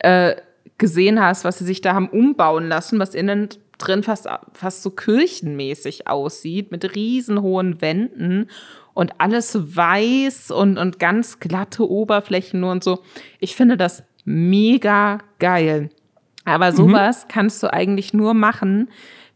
[0.00, 0.34] äh,
[0.76, 4.90] gesehen hast, was sie sich da haben umbauen lassen, was innen drin fast, fast so
[4.90, 8.50] kirchenmäßig aussieht, mit riesenhohen Wänden
[8.92, 12.98] und alles weiß und, und ganz glatte Oberflächen nur und so.
[13.38, 15.90] Ich finde das mega geil.
[16.44, 16.76] Aber mhm.
[16.76, 17.28] sowas mhm.
[17.28, 18.88] kannst du eigentlich nur machen,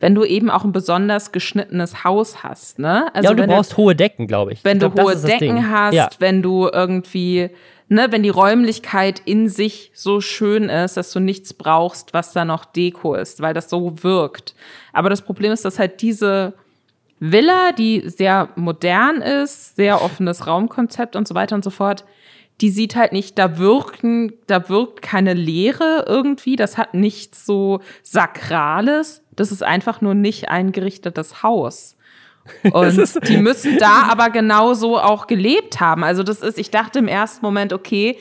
[0.03, 2.81] wenn du eben auch ein besonders geschnittenes Haus hast.
[2.81, 3.15] Ne?
[3.15, 4.65] Also ja, du brauchst du, hohe Decken, glaube ich.
[4.65, 6.11] Wenn ich glaub, du hohe Decken hast, ja.
[6.19, 7.51] wenn du irgendwie,
[7.89, 12.45] ne, wenn die Räumlichkeit in sich so schön ist, dass du nichts brauchst, was da
[12.45, 14.57] noch Deko ist, weil das so wirkt.
[14.93, 16.55] Aber das Problem ist, dass halt diese
[17.21, 22.05] Villa, die sehr modern ist, sehr offenes Raumkonzept und so weiter und so fort,
[22.63, 27.81] die sieht halt nicht, da wirken, da wirkt keine Leere irgendwie, das hat nichts so
[28.03, 31.97] Sakrales, das ist einfach nur nicht eingerichtetes Haus.
[32.73, 36.03] Und die müssen da aber genauso auch gelebt haben.
[36.03, 38.19] Also das ist, ich dachte im ersten Moment, okay,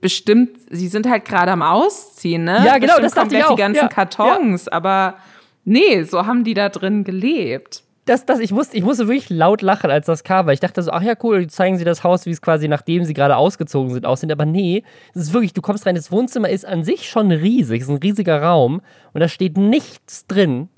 [0.00, 2.62] bestimmt, sie sind halt gerade am Ausziehen, ne?
[2.64, 3.54] Ja, genau, bestimmt das dachte ich auch.
[3.54, 4.72] die ganzen ja, Kartons, ja.
[4.72, 5.16] aber
[5.64, 9.60] nee, so haben die da drin gelebt das, das, ich, musste, ich musste wirklich laut
[9.60, 12.24] lachen, als das kam, weil ich dachte so, ach ja, cool, zeigen sie das Haus,
[12.26, 14.32] wie es quasi, nachdem sie gerade ausgezogen sind, aussieht.
[14.32, 14.82] Aber nee,
[15.14, 17.94] es ist wirklich, du kommst rein, das Wohnzimmer ist an sich schon riesig, es ist
[17.94, 18.80] ein riesiger Raum
[19.12, 20.68] und da steht nichts drin,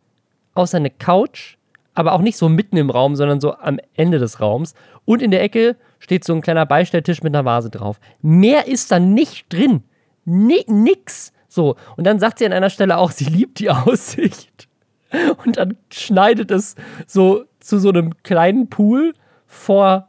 [0.54, 1.56] außer eine Couch,
[1.94, 4.74] aber auch nicht so mitten im Raum, sondern so am Ende des Raums.
[5.04, 8.00] Und in der Ecke steht so ein kleiner Beistelltisch mit einer Vase drauf.
[8.22, 9.82] Mehr ist da nicht drin.
[10.24, 11.32] Ni nix.
[11.48, 11.76] So.
[11.96, 14.69] Und dann sagt sie an einer Stelle auch, sie liebt die Aussicht.
[15.44, 19.12] Und dann schneidet es so zu so einem kleinen Pool
[19.46, 20.08] vor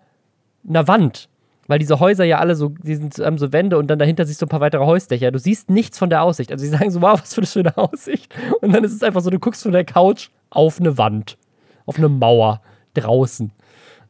[0.67, 1.29] einer Wand.
[1.67, 4.41] Weil diese Häuser ja alle so, die sind, haben so Wände und dann dahinter siehst
[4.41, 5.31] du ein paar weitere Häusdächer.
[5.31, 6.51] Du siehst nichts von der Aussicht.
[6.51, 8.33] Also sie sagen so, wow, was für eine schöne Aussicht.
[8.59, 11.37] Und dann ist es einfach so, du guckst von der Couch auf eine Wand.
[11.85, 12.61] Auf eine Mauer
[12.93, 13.53] draußen.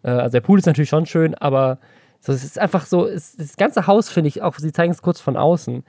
[0.04, 1.78] Äh, also der Pool ist natürlich schon schön, aber
[2.20, 5.02] so, es ist einfach so, es, das ganze Haus finde ich, auch sie zeigen es
[5.02, 5.84] kurz von außen,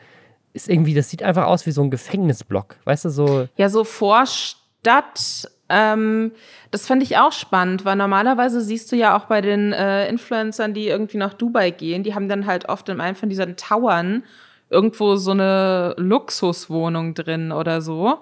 [0.53, 2.77] ist irgendwie, das sieht einfach aus wie so ein Gefängnisblock.
[2.85, 3.49] Weißt du, so.
[3.57, 5.49] Ja, so Vorst Stadt.
[5.69, 6.33] Ähm,
[6.71, 10.75] das fand ich auch spannend, weil normalerweise siehst du ja auch bei den äh, Influencern,
[10.75, 14.25] die irgendwie nach Dubai gehen, die haben dann halt oft in einem von diesen Towern
[14.71, 18.19] irgendwo so eine Luxuswohnung drin oder so.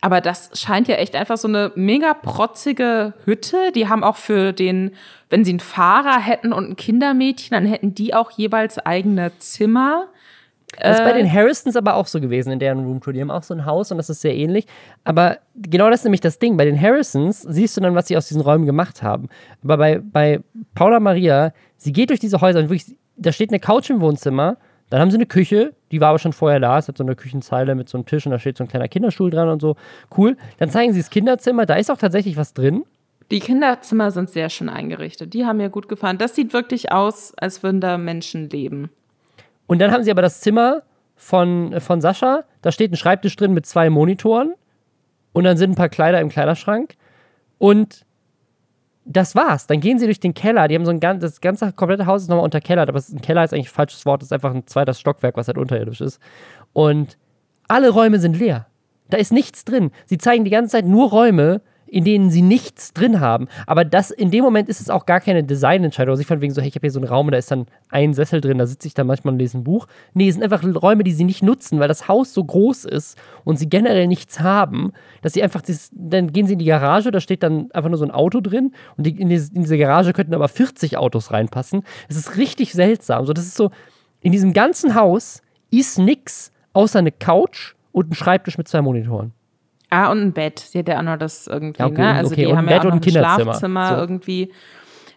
[0.00, 3.72] Aber das scheint ja echt einfach so eine mega protzige Hütte.
[3.74, 4.92] Die haben auch für den,
[5.30, 10.08] wenn sie einen Fahrer hätten und ein Kindermädchen, dann hätten die auch jeweils eigene Zimmer.
[10.80, 11.30] Das ist bei den äh.
[11.30, 13.12] Harrisons aber auch so gewesen in deren Roomtour.
[13.12, 14.66] Die haben auch so ein Haus und das ist sehr ähnlich.
[15.04, 16.56] Aber genau das ist nämlich das Ding.
[16.56, 19.28] Bei den Harrisons siehst du dann, was sie aus diesen Räumen gemacht haben.
[19.62, 20.40] Aber bei, bei
[20.74, 24.56] Paula Maria, sie geht durch diese Häuser und wirklich, da steht eine Couch im Wohnzimmer.
[24.90, 26.78] Dann haben sie eine Küche, die war aber schon vorher da.
[26.78, 28.88] Es hat so eine Küchenzeile mit so einem Tisch und da steht so ein kleiner
[28.88, 29.76] Kinderstuhl dran und so.
[30.16, 30.36] Cool.
[30.58, 32.84] Dann zeigen sie das Kinderzimmer, da ist auch tatsächlich was drin.
[33.30, 35.32] Die Kinderzimmer sind sehr schön eingerichtet.
[35.32, 36.18] Die haben mir gut gefallen.
[36.18, 38.90] Das sieht wirklich aus, als würden da Menschen leben.
[39.66, 40.82] Und dann haben sie aber das Zimmer
[41.16, 42.44] von, von Sascha.
[42.62, 44.54] Da steht ein Schreibtisch drin mit zwei Monitoren.
[45.32, 46.94] Und dann sind ein paar Kleider im Kleiderschrank.
[47.58, 48.04] Und
[49.04, 49.66] das war's.
[49.66, 50.68] Dann gehen sie durch den Keller.
[50.68, 53.44] Die haben so ein ganz, das ganze komplette Haus ist nochmal unterkellert, aber ein Keller
[53.44, 54.22] ist eigentlich ein falsches Wort.
[54.22, 56.20] Das ist einfach ein zweites Stockwerk, was halt unterirdisch ist.
[56.72, 57.18] Und
[57.68, 58.66] alle Räume sind leer.
[59.10, 59.90] Da ist nichts drin.
[60.06, 63.48] Sie zeigen die ganze Zeit nur Räume, in denen sie nichts drin haben.
[63.66, 66.12] Aber das, in dem Moment ist es auch gar keine Designentscheidung.
[66.12, 67.66] Also ich fand wegen so, hey, ich habe hier so einen Raum, da ist dann
[67.88, 69.86] ein Sessel drin, da sitze ich dann manchmal und lese ein Buch.
[70.12, 73.18] Nee, es sind einfach Räume, die sie nicht nutzen, weil das Haus so groß ist
[73.44, 74.92] und sie generell nichts haben,
[75.22, 77.98] dass sie einfach, das, dann gehen sie in die Garage, da steht dann einfach nur
[77.98, 81.32] so ein Auto drin und die, in, diese, in diese Garage könnten aber 40 Autos
[81.32, 81.82] reinpassen.
[82.08, 83.26] Es ist richtig seltsam.
[83.26, 83.70] So, das ist so,
[84.20, 89.32] in diesem ganzen Haus ist nichts außer eine Couch und ein Schreibtisch mit zwei Monitoren.
[89.90, 90.58] Ah, und ein Bett.
[90.58, 92.14] Sie hat ja auch noch das irgendwie, ja, okay, ne?
[92.14, 92.46] Also okay.
[92.46, 93.94] die haben ein Bett ja auch und noch ein ein Schlafzimmer so.
[93.96, 94.52] irgendwie.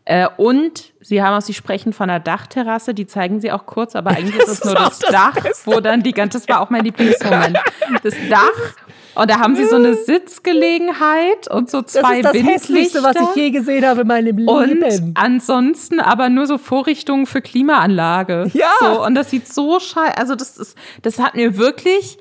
[0.06, 3.96] Äh, und sie haben auch, sie sprechen von einer Dachterrasse, die zeigen sie auch kurz,
[3.96, 5.66] aber eigentlich ist es nur das, das Dach, Beste.
[5.66, 7.58] wo dann die ganze, das war auch mein Lieblingsmoment.
[8.04, 8.76] Das Dach
[9.18, 13.16] und da haben sie so eine Sitzgelegenheit und so zwei Das ist das Hässlichste, was
[13.16, 14.48] ich je gesehen habe in meinem Leben.
[14.48, 14.84] Und
[15.16, 18.52] ansonsten aber nur so Vorrichtungen für Klimaanlage.
[18.54, 18.70] Ja.
[18.80, 22.20] So, und das sieht so scheiße, also das ist, das hat mir wirklich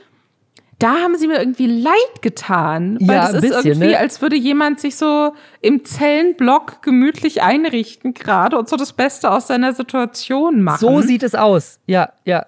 [0.79, 2.99] da haben sie mir irgendwie leid getan.
[3.01, 3.99] Weil Ja, ein ist bisschen, irgendwie, ne?
[3.99, 9.47] als würde jemand sich so im Zellenblock gemütlich einrichten gerade und so das Beste aus
[9.47, 10.81] seiner Situation machen.
[10.81, 11.79] So sieht es aus.
[11.87, 12.47] Ja, ja.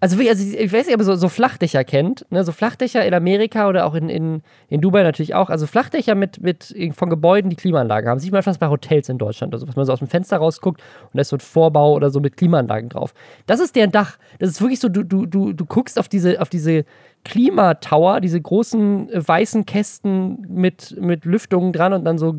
[0.00, 2.26] Also, also ich weiß nicht, ob ihr so, so Flachdächer kennt.
[2.30, 2.44] Ne?
[2.44, 5.50] So Flachdächer in Amerika oder auch in, in, in Dubai natürlich auch.
[5.50, 8.18] Also Flachdächer mit, mit von Gebäuden, die Klimaanlagen haben.
[8.18, 9.52] Sieht man fast bei Hotels in Deutschland.
[9.54, 12.10] Also, was man so aus dem Fenster rausguckt und da ist so ein Vorbau oder
[12.10, 13.14] so mit Klimaanlagen drauf.
[13.46, 14.18] Das ist deren Dach.
[14.38, 16.84] Das ist wirklich so, du, du, du, du guckst auf diese, auf diese
[17.24, 22.36] Klimatower, diese großen äh, weißen Kästen mit, mit Lüftungen dran und dann so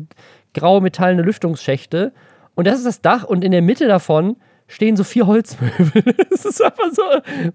[0.54, 2.12] graue metallene Lüftungsschächte.
[2.54, 4.36] Und das ist das Dach und in der Mitte davon
[4.68, 6.02] stehen so vier Holzmöbel.
[6.30, 7.02] Es ist einfach so,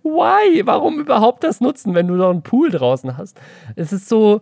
[0.04, 0.66] why?
[0.66, 3.40] Warum überhaupt das nutzen, wenn du noch einen Pool draußen hast?
[3.76, 4.42] Es ist so,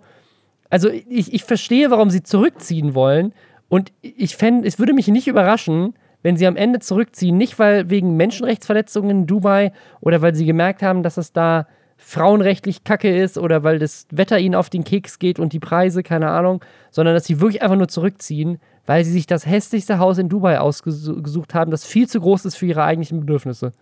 [0.70, 3.34] also ich, ich verstehe, warum sie zurückziehen wollen.
[3.70, 7.38] Und ich fände, es würde mich nicht überraschen, wenn sie am Ende zurückziehen.
[7.38, 11.68] Nicht weil wegen Menschenrechtsverletzungen in Dubai oder weil sie gemerkt haben, dass es da
[12.02, 16.02] frauenrechtlich kacke ist oder weil das Wetter ihnen auf den Keks geht und die Preise,
[16.02, 20.18] keine Ahnung, sondern dass sie wirklich einfach nur zurückziehen, weil sie sich das hässlichste Haus
[20.18, 23.74] in Dubai ausgesucht haben, das viel zu groß ist für ihre eigentlichen Bedürfnisse.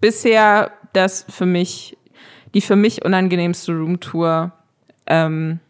[0.00, 1.96] bisher das für mich,
[2.54, 4.52] die für mich unangenehmste Roomtour.
[5.06, 5.60] Ähm,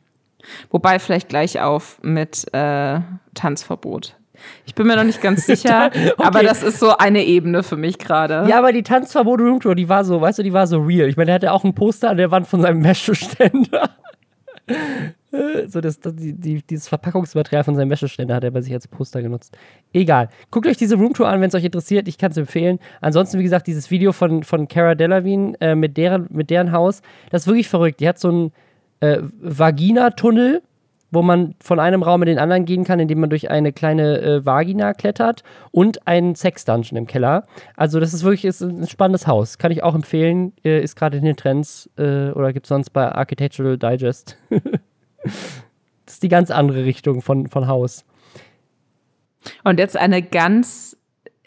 [0.71, 3.01] wobei vielleicht gleich auf mit äh,
[3.35, 4.20] Tanzverbot.
[4.67, 7.99] Ich bin mir noch nicht ganz sicher, aber das ist so eine Ebene für mich
[7.99, 8.47] gerade.
[8.49, 11.09] Ja, aber die Tanzverbot Roomtour, die war so, weißt du, die war so real.
[11.09, 13.91] Ich meine, der hatte auch ein Poster an der Wand von seinem Wäscheständer.
[15.69, 18.89] so das, das, die, die, dieses Verpackungsmaterial von seinem Wäscheständer hat er bei sich als
[18.89, 19.57] Poster genutzt.
[19.93, 20.29] Egal.
[20.51, 22.09] Guckt euch diese Roomtour an, wenn es euch interessiert.
[22.09, 22.79] Ich kann es empfehlen.
[23.01, 27.03] Ansonsten, wie gesagt, dieses Video von, von Cara Delevingne äh, mit, deren, mit deren Haus,
[27.31, 28.01] das ist wirklich verrückt.
[28.01, 28.53] Die hat so einen
[29.01, 30.63] äh, Vagina-Tunnel,
[31.11, 34.21] wo man von einem Raum in den anderen gehen kann, indem man durch eine kleine
[34.21, 37.45] äh, Vagina klettert und einen Sex-Dungeon im Keller.
[37.77, 39.59] Also das ist wirklich ist ein spannendes Haus.
[39.59, 40.53] Kann ich auch empfehlen.
[40.65, 44.37] Äh, ist gerade in den Trends äh, oder gibt es sonst bei Architectural Digest.
[45.23, 48.05] das ist die ganz andere Richtung von, von Haus.
[49.65, 50.97] Und jetzt eine ganz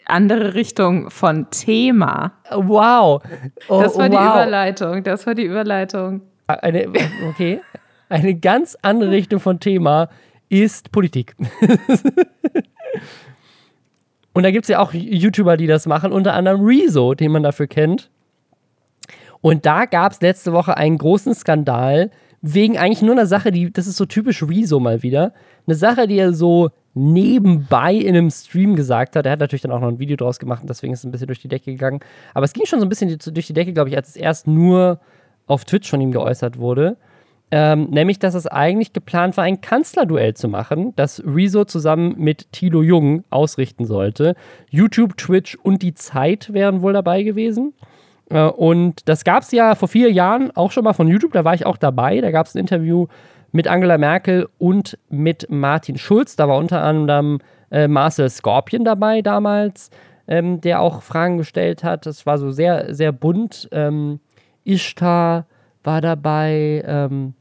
[0.06, 2.32] andere Richtung von Thema.
[2.50, 3.22] Wow.
[3.68, 4.34] Oh, Das war die wow.
[4.34, 5.02] Überleitung.
[5.02, 6.22] Das war die Überleitung.
[6.46, 6.92] Eine,
[7.30, 7.60] okay.
[8.08, 10.08] Eine ganz andere Richtung von Thema
[10.48, 11.34] ist Politik.
[14.32, 17.42] Und da gibt es ja auch YouTuber, die das machen, unter anderem Rezo, den man
[17.42, 18.10] dafür kennt.
[19.40, 23.72] Und da gab es letzte Woche einen großen Skandal wegen eigentlich nur einer Sache, die,
[23.72, 25.32] das ist so typisch Rezo mal wieder,
[25.66, 29.24] eine Sache, die er so nebenbei in einem Stream gesagt hat.
[29.26, 31.10] Er hat natürlich dann auch noch ein Video draus gemacht und deswegen ist es ein
[31.10, 32.00] bisschen durch die Decke gegangen.
[32.34, 34.46] Aber es ging schon so ein bisschen durch die Decke, glaube ich, als es erst
[34.46, 35.00] nur
[35.46, 36.96] auf Twitch von ihm geäußert wurde.
[37.56, 42.50] Ähm, nämlich, dass es eigentlich geplant war, ein Kanzlerduell zu machen, das Rezo zusammen mit
[42.50, 44.34] Thilo Jung ausrichten sollte.
[44.70, 47.72] YouTube, Twitch und die Zeit wären wohl dabei gewesen.
[48.28, 51.44] Äh, und das gab es ja vor vier Jahren auch schon mal von YouTube, da
[51.44, 52.20] war ich auch dabei.
[52.20, 53.06] Da gab es ein Interview
[53.52, 56.34] mit Angela Merkel und mit Martin Schulz.
[56.34, 57.38] Da war unter anderem
[57.70, 59.90] äh, Marcel Scorpion dabei damals,
[60.26, 62.04] ähm, der auch Fragen gestellt hat.
[62.04, 63.68] Das war so sehr, sehr bunt.
[63.70, 64.18] Ähm,
[64.64, 65.46] Ishtar
[65.84, 67.34] war dabei, ähm,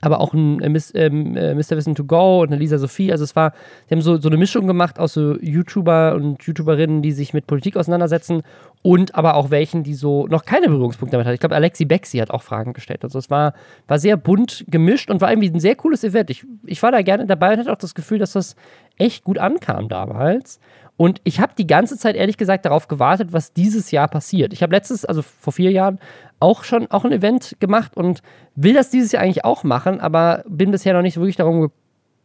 [0.00, 1.76] aber auch ein äh, Miss, ähm, äh, Mr.
[1.76, 3.10] Wissen to Go und eine Lisa Sophie.
[3.10, 3.52] Also es war,
[3.88, 7.46] sie haben so, so eine Mischung gemacht aus so YouTuber und YouTuberinnen, die sich mit
[7.46, 8.42] Politik auseinandersetzen
[8.82, 11.34] und aber auch welchen, die so noch keine Berührungspunkte damit hatten.
[11.34, 13.02] Ich glaube, Alexi Bexi hat auch Fragen gestellt.
[13.02, 13.54] Also es war,
[13.88, 16.30] war sehr bunt gemischt und war irgendwie ein sehr cooles Event.
[16.30, 18.54] Ich, ich war da gerne dabei und hatte auch das Gefühl, dass das
[18.98, 20.60] echt gut ankam damals.
[20.96, 24.52] Und ich habe die ganze Zeit ehrlich gesagt darauf gewartet, was dieses Jahr passiert.
[24.52, 26.00] Ich habe letztes, also vor vier Jahren,
[26.40, 28.20] auch schon auch ein Event gemacht und
[28.56, 31.70] will das dieses Jahr eigentlich auch machen, aber bin bisher noch nicht wirklich darum ge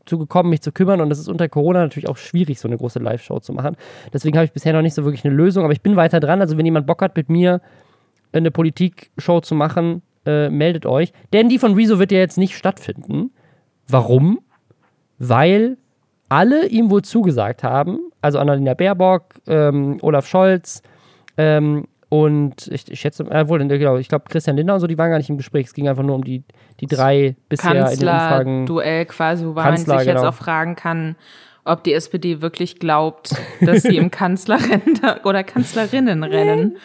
[0.06, 1.00] zu gekommen, mich zu kümmern.
[1.00, 3.78] Und es ist unter Corona natürlich auch schwierig, so eine große Live-Show zu machen.
[4.12, 6.42] Deswegen habe ich bisher noch nicht so wirklich eine Lösung, aber ich bin weiter dran.
[6.42, 7.62] Also wenn jemand Bock hat, mit mir
[8.34, 11.14] eine Politik-Show zu machen, äh, meldet euch.
[11.32, 13.32] Denn die von Rezo wird ja jetzt nicht stattfinden.
[13.88, 14.40] Warum?
[15.20, 15.78] Weil
[16.34, 20.82] alle ihm wohl zugesagt haben, also Annalena Baerbock, ähm, Olaf Scholz
[21.38, 24.98] ähm, und ich, ich schätze, äh, wohl, genau, ich glaube Christian Lindner und so, die
[24.98, 25.68] waren gar nicht im Gespräch.
[25.68, 26.44] Es ging einfach nur um die,
[26.80, 28.66] die drei bisher in den Umfragen.
[28.66, 30.30] Kanzler-Duell quasi, wobei Kanzler, man sich jetzt genau.
[30.30, 31.16] auch fragen kann,
[31.66, 36.78] ob die SPD wirklich glaubt, dass sie im Kanzlerrennen oder Kanzlerinnenrennen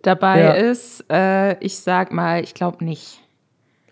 [0.00, 0.50] dabei Ja.
[0.52, 1.04] ist.
[1.10, 3.20] Äh, ich sag mal, ich glaube nicht.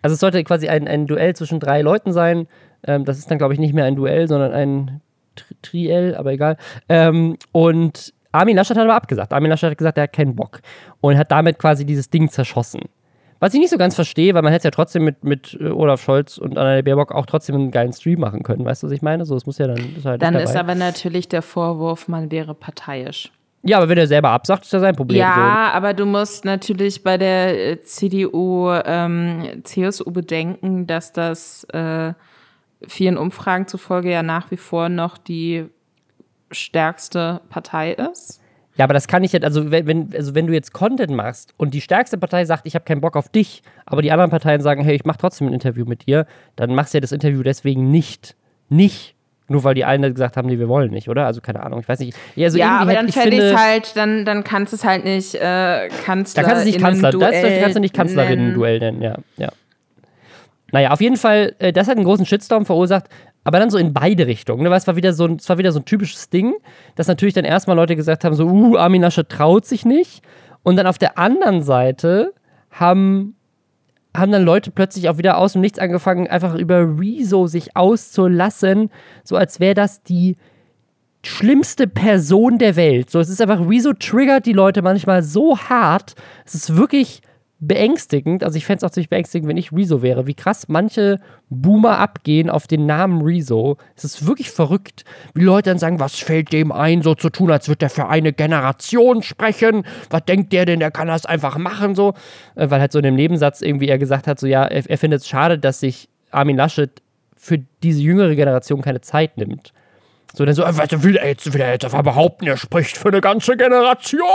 [0.01, 2.47] Also es sollte quasi ein, ein Duell zwischen drei Leuten sein.
[2.85, 5.01] Ähm, das ist dann, glaube ich, nicht mehr ein Duell, sondern ein
[5.35, 6.57] Tri Triell, aber egal.
[6.89, 9.33] Ähm, und Armin Laschet hat aber abgesagt.
[9.33, 10.61] Armin Laschet hat gesagt, er hat keinen Bock.
[11.01, 12.81] Und hat damit quasi dieses Ding zerschossen.
[13.39, 15.65] Was ich nicht so ganz verstehe, weil man hätte es ja trotzdem mit, mit äh,
[15.67, 18.63] Olaf Scholz und Annalena Baerbock auch trotzdem einen geilen Stream machen können.
[18.63, 19.25] Weißt du, was ich meine?
[19.25, 19.77] So, es muss ja dann.
[19.97, 23.31] Ist halt Dann ist aber natürlich der Vorwurf, man wäre parteiisch.
[23.65, 25.19] Ja, aber wenn er selber absagt, ist das sein Problem.
[25.19, 25.77] Ja, so.
[25.77, 32.13] aber du musst natürlich bei der äh, CDU, ähm, CSU bedenken, dass das äh,
[32.87, 35.65] vielen Umfragen zufolge ja nach wie vor noch die
[36.51, 38.41] stärkste Partei ist.
[38.75, 41.73] Ja, aber das kann ich jetzt, also wenn, also wenn du jetzt Content machst und
[41.75, 44.83] die stärkste Partei sagt, ich habe keinen Bock auf dich, aber die anderen Parteien sagen,
[44.83, 47.91] hey, ich mache trotzdem ein Interview mit dir, dann machst du ja das Interview deswegen
[47.91, 48.35] nicht,
[48.69, 49.15] nicht
[49.47, 51.25] nur weil die einen gesagt haben, nee, wir wollen nicht, oder?
[51.25, 52.17] Also keine Ahnung, ich weiß nicht.
[52.35, 55.35] Ja, also ja aber dann fände ich halt, dann, dann kannst du es halt nicht
[55.35, 56.41] äh, Kanzler.
[56.41, 59.49] Da kannst du nicht Kanzler, das kannst du nicht Kanzlerinnen-Duell nennen, ja, ja.
[60.73, 63.05] Naja, auf jeden Fall, äh, das hat einen großen Shitstorm verursacht,
[63.43, 64.63] aber dann so in beide Richtungen.
[64.63, 64.71] Ne?
[64.71, 66.55] Weil es war wieder so ein, es war wieder so ein typisches Ding,
[66.95, 70.23] dass natürlich dann erstmal Leute gesagt haben, so, uh, Armin Laschet traut sich nicht.
[70.63, 72.33] Und dann auf der anderen Seite
[72.71, 73.35] haben
[74.15, 78.91] haben dann Leute plötzlich auch wieder aus dem Nichts angefangen, einfach über Rezo sich auszulassen,
[79.23, 80.37] so als wäre das die
[81.25, 83.09] schlimmste Person der Welt.
[83.09, 86.13] So, es ist einfach, Rezo triggert die Leute manchmal so hart.
[86.45, 87.21] Es ist wirklich
[87.67, 88.43] beängstigend.
[88.43, 90.27] Also ich fände es auch ziemlich beängstigend, wenn ich Rezo wäre.
[90.27, 93.77] Wie krass manche Boomer abgehen auf den Namen Rezo.
[93.95, 97.51] Es ist wirklich verrückt, wie Leute dann sagen, was fällt dem ein, so zu tun,
[97.51, 99.83] als würde der für eine Generation sprechen.
[100.09, 102.13] Was denkt der denn, der kann das einfach machen, so.
[102.55, 104.97] Äh, weil halt so in dem Nebensatz irgendwie er gesagt hat, so ja, er, er
[104.97, 107.01] findet es schade, dass sich Armin Laschet
[107.35, 109.73] für diese jüngere Generation keine Zeit nimmt.
[110.35, 112.97] So, dann so, äh, was will er jetzt, will er jetzt einfach behaupten, er spricht
[112.97, 114.27] für eine ganze Generation?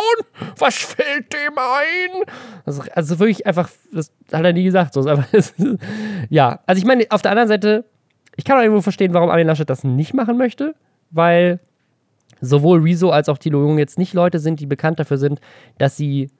[0.56, 2.24] Was fällt dem ein?
[2.64, 4.94] Also, also wirklich einfach, das hat er nie gesagt.
[4.94, 5.26] So, einfach,
[6.30, 7.84] ja, also ich meine, auf der anderen Seite,
[8.36, 10.76] ich kann auch irgendwo verstehen, warum Armin Laschet das nicht machen möchte,
[11.10, 11.58] weil
[12.40, 15.40] sowohl Rezo als auch Thilo Jung jetzt nicht Leute sind, die bekannt dafür sind,
[15.78, 16.30] dass sie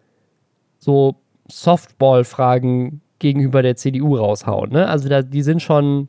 [0.79, 1.16] so
[1.49, 4.71] Softball-Fragen gegenüber der CDU raushauen.
[4.71, 4.87] Ne?
[4.87, 6.09] Also da, die sind schon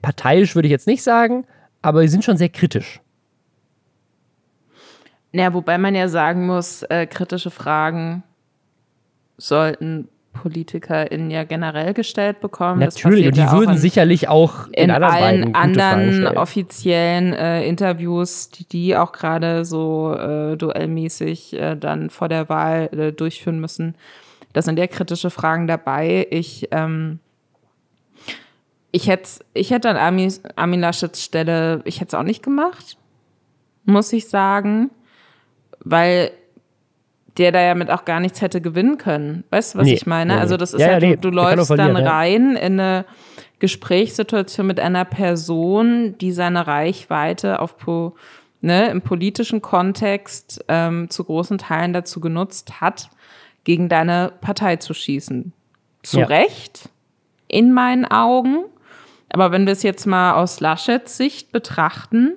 [0.00, 1.46] parteiisch würde ich jetzt nicht sagen,
[1.82, 3.00] aber sie sind schon sehr kritisch.
[5.32, 8.22] Ja, wobei man ja sagen muss, äh, kritische Fragen
[9.36, 12.80] sollten PolitikerInnen ja generell gestellt bekommen.
[12.80, 18.50] Natürlich, und die ja würden in, sicherlich auch in, in allen anderen offiziellen äh, Interviews,
[18.50, 23.96] die die auch gerade so äh, duellmäßig äh, dann vor der Wahl äh, durchführen müssen.
[24.52, 26.26] Da sind ja kritische Fragen dabei.
[26.30, 27.18] Ich ähm,
[28.90, 32.96] ich hätte, ich hätte an Armin, Armin Laschets Stelle, ich hätte es auch nicht gemacht,
[33.84, 34.90] muss ich sagen,
[35.80, 36.30] weil
[37.36, 39.44] der da ja mit auch gar nichts hätte gewinnen können.
[39.50, 40.34] Weißt du, was nee, ich meine?
[40.34, 43.04] Nee, also das ist ja, ja, nee, du, du läufst dann rein in eine
[43.60, 47.76] Gesprächssituation mit einer Person, die seine Reichweite auf
[48.60, 53.08] ne, im politischen Kontext ähm, zu großen Teilen dazu genutzt hat,
[53.64, 55.52] gegen deine Partei zu schießen.
[56.02, 56.88] Zu Recht,
[57.48, 58.64] in meinen Augen.
[59.30, 62.32] Aber wenn wir es jetzt mal aus Laschets Sicht betrachten,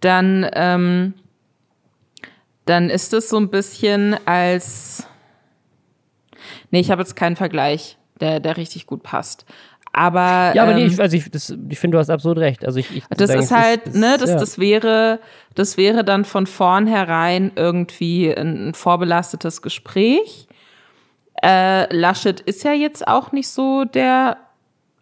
[0.00, 1.14] dann, ähm,
[2.64, 5.06] dann ist es so ein bisschen als.
[6.70, 9.44] Nee, ich habe jetzt keinen Vergleich, der, der richtig gut passt.
[9.94, 11.30] Aber, ja, aber nee, ähm, ich, also ich,
[11.68, 12.64] ich finde, du hast absolut recht.
[12.64, 14.36] Also ich, ich das ist halt, das, ne, das, ja.
[14.36, 15.20] das wäre,
[15.54, 20.46] das wäre dann von vornherein irgendwie ein, ein vorbelastetes Gespräch.
[21.42, 24.38] Äh, Laschet ist ja jetzt auch nicht so der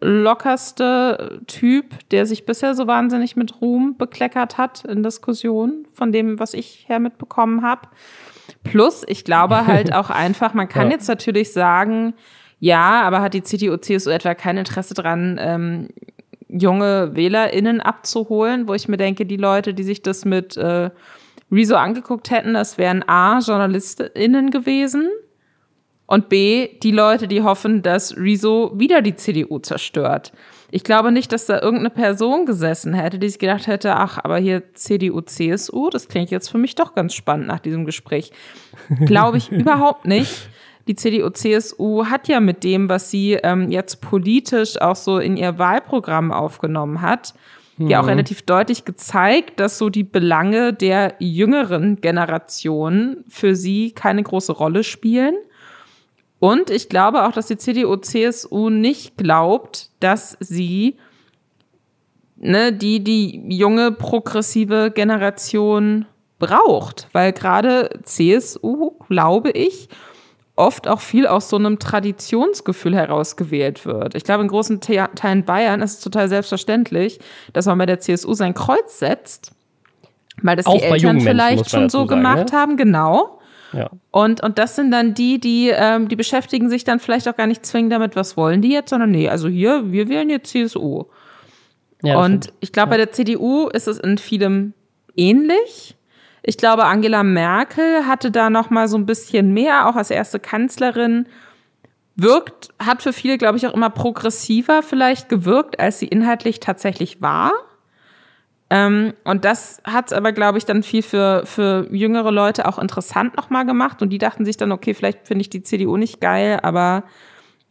[0.01, 6.39] lockerste Typ, der sich bisher so wahnsinnig mit Ruhm bekleckert hat in Diskussionen, von dem,
[6.39, 7.87] was ich her mitbekommen habe.
[8.63, 10.93] Plus, ich glaube halt auch einfach, man kann ja.
[10.93, 12.13] jetzt natürlich sagen,
[12.59, 15.87] ja, aber hat die CDU, CSU etwa kein Interesse dran, ähm,
[16.47, 20.89] junge WählerInnen abzuholen, wo ich mir denke, die Leute, die sich das mit äh,
[21.51, 25.09] Rezo angeguckt hätten, das wären A, JournalistInnen gewesen,
[26.11, 30.33] und B, die Leute, die hoffen, dass Rezo wieder die CDU zerstört.
[30.69, 34.37] Ich glaube nicht, dass da irgendeine Person gesessen hätte, die sich gedacht hätte, ach, aber
[34.37, 38.33] hier CDU, CSU, das klingt jetzt für mich doch ganz spannend nach diesem Gespräch.
[39.05, 40.49] glaube ich überhaupt nicht.
[40.89, 45.37] Die CDU, CSU hat ja mit dem, was sie ähm, jetzt politisch auch so in
[45.37, 47.35] ihr Wahlprogramm aufgenommen hat,
[47.77, 47.87] mhm.
[47.87, 48.09] ja auch mhm.
[48.09, 54.83] relativ deutlich gezeigt, dass so die Belange der jüngeren Generation für sie keine große Rolle
[54.83, 55.35] spielen
[56.41, 60.97] und ich glaube auch, dass die CDU, CSU nicht glaubt, dass sie
[62.35, 66.07] ne, die, die junge progressive Generation
[66.39, 67.09] braucht.
[67.13, 69.87] Weil gerade CSU, glaube ich,
[70.55, 74.15] oft auch viel aus so einem Traditionsgefühl herausgewählt wird.
[74.15, 77.19] Ich glaube, in großen Teilen Bayern ist es total selbstverständlich,
[77.53, 79.51] dass man bei der CSU sein Kreuz setzt,
[80.41, 82.57] weil das auch die Eltern vielleicht schon so sagen, gemacht ja?
[82.57, 83.37] haben, genau.
[83.73, 83.89] Ja.
[84.11, 87.47] Und, und das sind dann die, die, ähm, die beschäftigen sich dann vielleicht auch gar
[87.47, 91.05] nicht zwingend damit, was wollen die jetzt, sondern nee, also hier, wir wählen jetzt CSU.
[92.03, 92.57] Ja, und stimmt.
[92.59, 94.73] ich glaube, bei der CDU ist es in vielem
[95.15, 95.95] ähnlich.
[96.43, 100.39] Ich glaube, Angela Merkel hatte da noch mal so ein bisschen mehr, auch als erste
[100.39, 101.27] Kanzlerin
[102.15, 107.21] wirkt, hat für viele, glaube ich, auch immer progressiver vielleicht gewirkt, als sie inhaltlich tatsächlich
[107.21, 107.51] war.
[108.71, 113.35] Ähm, und das hat aber, glaube ich, dann viel für, für jüngere Leute auch interessant
[113.35, 114.01] nochmal gemacht.
[114.01, 117.03] Und die dachten sich dann, okay, vielleicht finde ich die CDU nicht geil, aber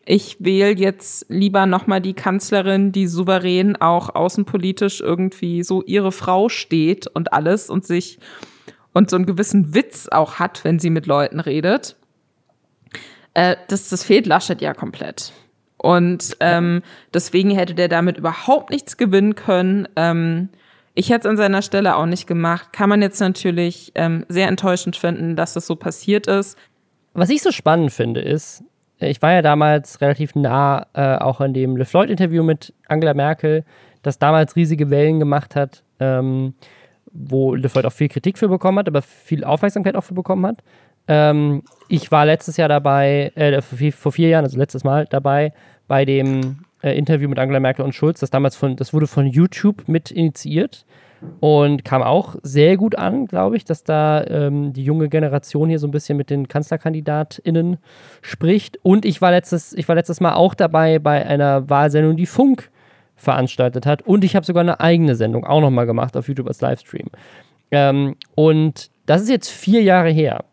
[0.05, 6.51] ich wähle jetzt lieber nochmal die Kanzlerin, die souverän auch außenpolitisch irgendwie so ihre Frau
[6.51, 8.19] steht und alles und sich
[8.93, 11.97] und so einen gewissen Witz auch hat, wenn sie mit Leuten redet.
[13.33, 15.33] Äh, das, das fehlt Laschet ja komplett.
[15.79, 16.83] Und ähm,
[17.15, 19.89] deswegen hätte der damit überhaupt nichts gewinnen können.
[19.97, 20.51] Ähm,
[20.95, 22.73] ich hätte es an seiner Stelle auch nicht gemacht.
[22.73, 26.59] Kann man jetzt natürlich ähm, sehr enttäuschend finden, dass das so passiert ist.
[27.15, 28.63] Was ich so spannend finde, ist,
[28.99, 33.65] ich war ja damals relativ nah äh, auch in dem Le Floyd-Interview mit Angela Merkel,
[34.03, 36.55] das damals riesige Wellen gemacht hat, ähm,
[37.13, 40.47] wo Le Floyd auch viel Kritik für bekommen hat, aber viel Aufmerksamkeit auch für bekommen
[40.47, 40.59] hat.
[41.09, 45.07] Ähm, ich war letztes Jahr dabei, äh, vor, vier, vor, vier, Jahren, also letztes Mal
[45.09, 45.53] dabei,
[45.89, 48.21] bei dem äh, Interview mit Angela Merkel und Schulz.
[48.21, 50.85] Das damals von, das wurde von YouTube mit initiiert
[51.41, 55.79] und kam auch sehr gut an, glaube ich, dass da ähm, die junge Generation hier
[55.79, 57.79] so ein bisschen mit den KanzlerkandidatInnen
[58.23, 58.79] spricht.
[58.83, 62.71] Und ich war letztes, ich war letztes Mal auch dabei bei einer Wahlsendung, die Funk
[63.17, 64.03] veranstaltet hat.
[64.03, 67.09] Und ich habe sogar eine eigene Sendung auch nochmal gemacht auf YouTube als Livestream.
[67.71, 70.45] Ähm, und das ist jetzt vier Jahre her.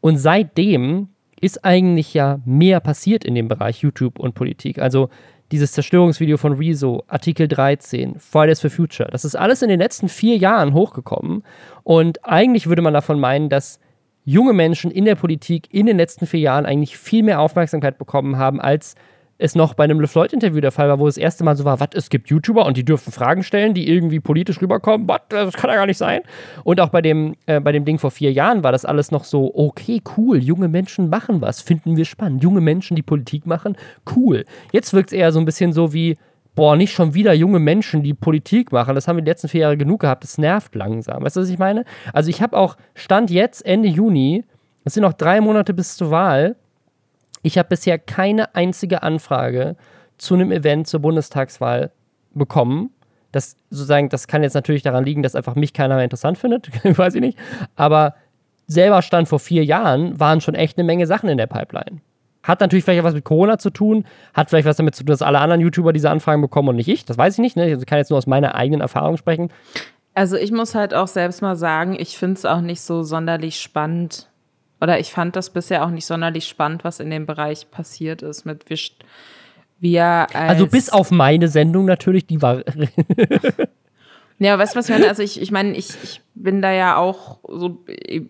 [0.00, 1.08] Und seitdem
[1.40, 4.78] ist eigentlich ja mehr passiert in dem Bereich YouTube und Politik.
[4.78, 5.10] Also
[5.52, 10.08] dieses Zerstörungsvideo von Rezo, Artikel 13, Fridays for Future, das ist alles in den letzten
[10.08, 11.44] vier Jahren hochgekommen.
[11.84, 13.78] Und eigentlich würde man davon meinen, dass
[14.24, 18.38] junge Menschen in der Politik in den letzten vier Jahren eigentlich viel mehr Aufmerksamkeit bekommen
[18.38, 18.96] haben als
[19.38, 21.78] es noch bei einem LeFloid-Interview der Fall war, wo es das erste Mal so war,
[21.80, 25.54] was, es gibt YouTuber und die dürfen Fragen stellen, die irgendwie politisch rüberkommen, was, das
[25.54, 26.22] kann ja gar nicht sein.
[26.64, 29.24] Und auch bei dem, äh, bei dem Ding vor vier Jahren war das alles noch
[29.24, 32.42] so, okay, cool, junge Menschen machen was, finden wir spannend.
[32.42, 33.76] Junge Menschen, die Politik machen,
[34.14, 34.44] cool.
[34.72, 36.16] Jetzt wirkt es eher so ein bisschen so wie,
[36.54, 38.94] boah, nicht schon wieder junge Menschen, die Politik machen.
[38.94, 41.22] Das haben wir die letzten vier Jahre genug gehabt, das nervt langsam.
[41.22, 41.84] Weißt du, was ich meine?
[42.12, 44.44] Also ich habe auch, Stand jetzt, Ende Juni,
[44.84, 46.56] es sind noch drei Monate bis zur Wahl,
[47.46, 49.76] ich habe bisher keine einzige Anfrage
[50.18, 51.92] zu einem Event zur Bundestagswahl
[52.34, 52.90] bekommen.
[53.30, 56.68] Das sozusagen, das kann jetzt natürlich daran liegen, dass einfach mich keiner mehr interessant findet,
[56.98, 57.38] weiß ich nicht.
[57.76, 58.16] Aber
[58.66, 62.00] selber stand vor vier Jahren, waren schon echt eine Menge Sachen in der Pipeline.
[62.42, 65.22] Hat natürlich vielleicht was mit Corona zu tun, hat vielleicht was damit zu tun, dass
[65.22, 67.04] alle anderen YouTuber diese Anfragen bekommen und nicht ich.
[67.04, 67.54] Das weiß ich nicht.
[67.54, 67.72] Ne?
[67.72, 69.52] Ich kann jetzt nur aus meiner eigenen Erfahrung sprechen.
[70.14, 73.60] Also ich muss halt auch selbst mal sagen, ich finde es auch nicht so sonderlich
[73.60, 74.28] spannend,
[74.80, 78.44] oder ich fand das bisher auch nicht sonderlich spannend, was in dem Bereich passiert ist
[78.44, 78.78] mit wir,
[79.78, 82.62] wir Also bis auf meine Sendung natürlich, die war.
[84.38, 85.08] ja, weißt du, was ich meine?
[85.08, 87.84] Also ich, ich meine, ich, ich bin da ja auch so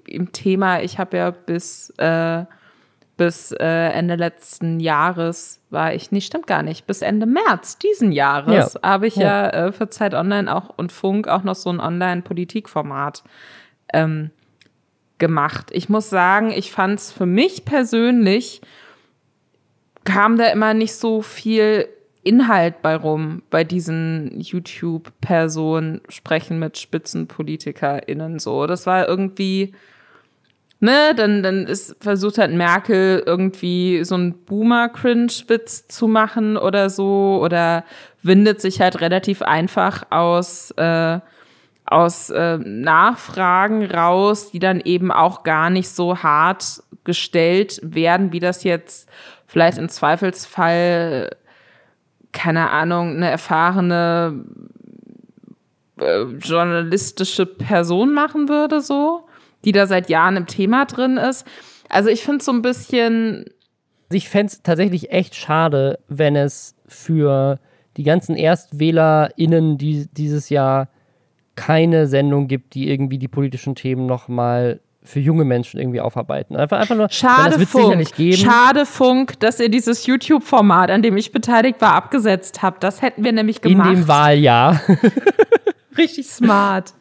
[0.06, 2.44] im Thema, ich habe ja bis, äh,
[3.16, 8.12] bis äh, Ende letzten Jahres war ich, nee, stimmt gar nicht, bis Ende März diesen
[8.12, 8.88] Jahres ja.
[8.88, 11.80] habe ich ja, ja äh, für Zeit Online auch und Funk auch noch so ein
[11.80, 13.24] Online-Politikformat
[13.92, 14.30] ähm,
[15.18, 15.70] gemacht.
[15.72, 18.60] Ich muss sagen, ich fand es für mich persönlich,
[20.04, 21.88] kam da immer nicht so viel
[22.22, 28.66] Inhalt bei rum, bei diesen YouTube-Personen sprechen mit SpitzenpolitikerInnen so.
[28.66, 29.74] Das war irgendwie,
[30.80, 37.40] ne, dann, dann ist versucht halt Merkel irgendwie so einen Boomer-Cringe-Witz zu machen oder so
[37.42, 37.84] oder
[38.22, 41.20] windet sich halt relativ einfach aus äh,
[41.86, 48.40] aus äh, Nachfragen raus, die dann eben auch gar nicht so hart gestellt werden, wie
[48.40, 49.08] das jetzt
[49.46, 51.30] vielleicht im Zweifelsfall,
[52.32, 54.44] keine Ahnung, eine erfahrene
[55.98, 59.26] äh, journalistische Person machen würde, so,
[59.64, 61.46] die da seit Jahren im Thema drin ist.
[61.88, 63.46] Also ich finde es so ein bisschen.
[64.10, 67.58] Ich fände es tatsächlich echt schade, wenn es für
[67.96, 70.88] die ganzen ErstwählerInnen, die dieses Jahr
[71.56, 76.56] keine Sendung gibt, die irgendwie die politischen Themen nochmal für junge Menschen irgendwie aufarbeiten.
[76.56, 78.12] Einfach, einfach nur, Schade Funk.
[78.34, 82.82] Schade Funk, dass ihr dieses YouTube-Format, an dem ich beteiligt war, abgesetzt habt.
[82.82, 83.88] Das hätten wir nämlich gemacht.
[83.88, 84.80] In dem Wahljahr.
[85.96, 86.92] Richtig smart.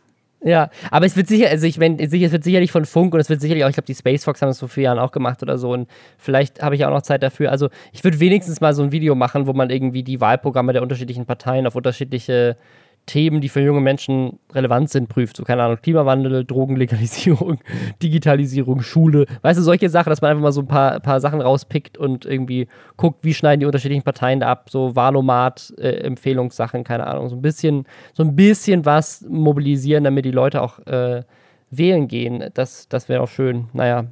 [0.45, 3.30] Ja, aber es wird sicher, also ich meine, es wird sicherlich von Funk und es
[3.30, 5.41] wird sicherlich auch, ich glaube, die Space Fox haben das vor vier Jahren auch gemacht
[5.41, 5.89] oder so und
[6.20, 7.49] vielleicht habe ich auch noch Zeit dafür.
[7.49, 10.84] Also ich würde wenigstens mal so ein Video machen, wo man irgendwie die Wahlprogramme der
[10.84, 12.58] unterschiedlichen Parteien auf unterschiedliche
[13.06, 15.38] Themen, die für junge Menschen relevant sind, prüft.
[15.38, 17.60] So, keine Ahnung, Klimawandel, Drogenlegalisierung,
[18.03, 19.26] Digitalisierung, Schule.
[19.41, 22.26] Weißt du, solche Sachen, dass man einfach mal so ein paar, paar Sachen rauspickt und
[22.26, 24.70] irgendwie guckt, wie schneiden die unterschiedlichen Parteien da ab.
[24.70, 27.30] So Wahlomat, äh, Empfehlungssachen, keine Ahnung.
[27.30, 31.24] So ein bisschen, so ein bisschen was mobilisieren, damit die Leute auch äh,
[31.70, 32.49] wählen gehen.
[32.56, 33.70] Das, das wäre auch schön.
[33.74, 34.06] Naja.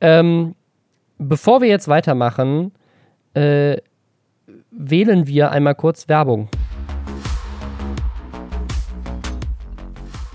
[0.00, 0.54] Ähm,
[1.18, 2.72] bevor wir jetzt weitermachen,
[3.34, 3.78] äh,
[4.70, 6.48] wählen wir einmal kurz Werbung.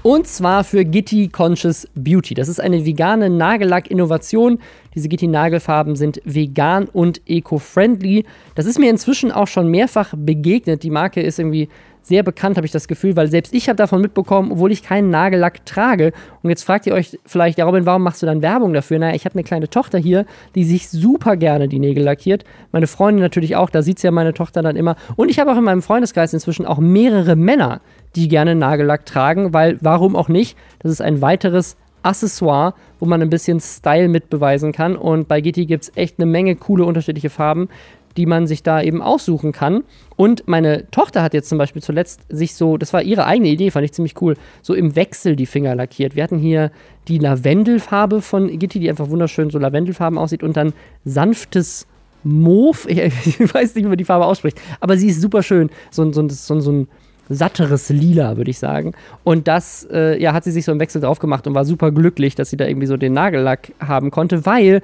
[0.03, 2.33] Und zwar für Gitti Conscious Beauty.
[2.33, 4.57] Das ist eine vegane Nagellack-Innovation.
[4.95, 8.25] Diese Gitti-Nagelfarben sind vegan und eco-friendly.
[8.55, 10.81] Das ist mir inzwischen auch schon mehrfach begegnet.
[10.81, 11.69] Die Marke ist irgendwie
[12.01, 15.09] sehr bekannt, habe ich das Gefühl, weil selbst ich habe davon mitbekommen, obwohl ich keinen
[15.09, 16.13] Nagellack trage.
[16.41, 18.99] Und jetzt fragt ihr euch vielleicht, ja Robin, warum machst du dann Werbung dafür?
[18.99, 20.25] Naja, ich habe eine kleine Tochter hier,
[20.55, 22.43] die sich super gerne die Nägel lackiert.
[22.71, 24.95] Meine Freundin natürlich auch, da sieht sie ja meine Tochter dann immer.
[25.15, 27.81] Und ich habe auch in meinem Freundeskreis inzwischen auch mehrere Männer,
[28.15, 30.57] die gerne Nagellack tragen, weil warum auch nicht?
[30.79, 34.95] Das ist ein weiteres Accessoire, wo man ein bisschen Style mitbeweisen kann.
[34.95, 37.69] Und bei Gitti gibt es echt eine Menge coole unterschiedliche Farben
[38.18, 39.84] die man sich da eben aussuchen kann.
[40.16, 43.72] Und meine Tochter hat jetzt zum Beispiel zuletzt sich so, das war ihre eigene Idee,
[43.72, 46.16] fand ich ziemlich cool, so im Wechsel die Finger lackiert.
[46.16, 46.72] Wir hatten hier
[47.07, 50.74] die Lavendelfarbe von Gitti, die einfach wunderschön so Lavendelfarben aussieht und dann
[51.05, 51.88] sanftes
[52.24, 55.70] Mauve, ich weiß nicht, wie man die Farbe ausspricht, aber sie ist super schön.
[55.89, 56.88] So, so, so, so ein
[57.30, 58.93] satteres Lila, würde ich sagen.
[59.24, 61.91] Und das äh, ja, hat sie sich so im Wechsel drauf gemacht und war super
[61.91, 64.82] glücklich, dass sie da irgendwie so den Nagellack haben konnte, weil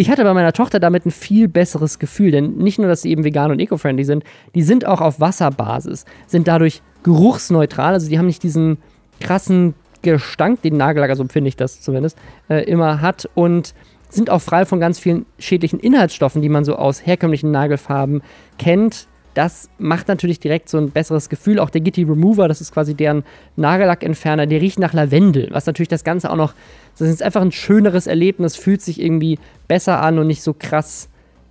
[0.00, 3.10] ich hatte bei meiner Tochter damit ein viel besseres Gefühl, denn nicht nur, dass sie
[3.10, 4.24] eben vegan und eco-friendly sind,
[4.54, 8.78] die sind auch auf Wasserbasis, sind dadurch geruchsneutral, also die haben nicht diesen
[9.20, 12.16] krassen Gestank, den Nagellack, so empfinde ich das zumindest,
[12.48, 13.74] äh, immer hat und
[14.08, 18.22] sind auch frei von ganz vielen schädlichen Inhaltsstoffen, die man so aus herkömmlichen Nagelfarben
[18.58, 19.06] kennt.
[19.34, 21.60] Das macht natürlich direkt so ein besseres Gefühl.
[21.60, 23.22] Auch der Gitti Remover, das ist quasi deren
[23.56, 26.54] Nagellackentferner, der riecht nach Lavendel, was natürlich das Ganze auch noch
[27.04, 29.38] das ist einfach ein schöneres Erlebnis, fühlt sich irgendwie
[29.68, 31.08] besser an und nicht so krass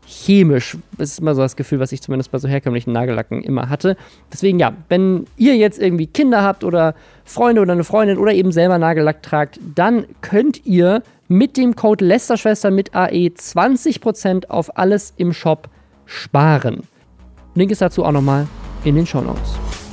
[0.10, 0.78] chemisch.
[0.98, 3.96] Das ist immer so das Gefühl, was ich zumindest bei so herkömmlichen Nagellacken immer hatte.
[4.34, 6.96] Deswegen ja, wenn ihr jetzt irgendwie Kinder habt oder
[7.26, 12.04] Freunde oder eine Freundin oder eben selber Nagellack tragt, dann könnt ihr mit dem Code
[12.06, 15.70] Lästerschwester mit AE 20% auf alles im Shop
[16.06, 16.82] sparen.
[17.54, 18.48] Link ist dazu auch nochmal
[18.84, 19.89] in den Show Notes.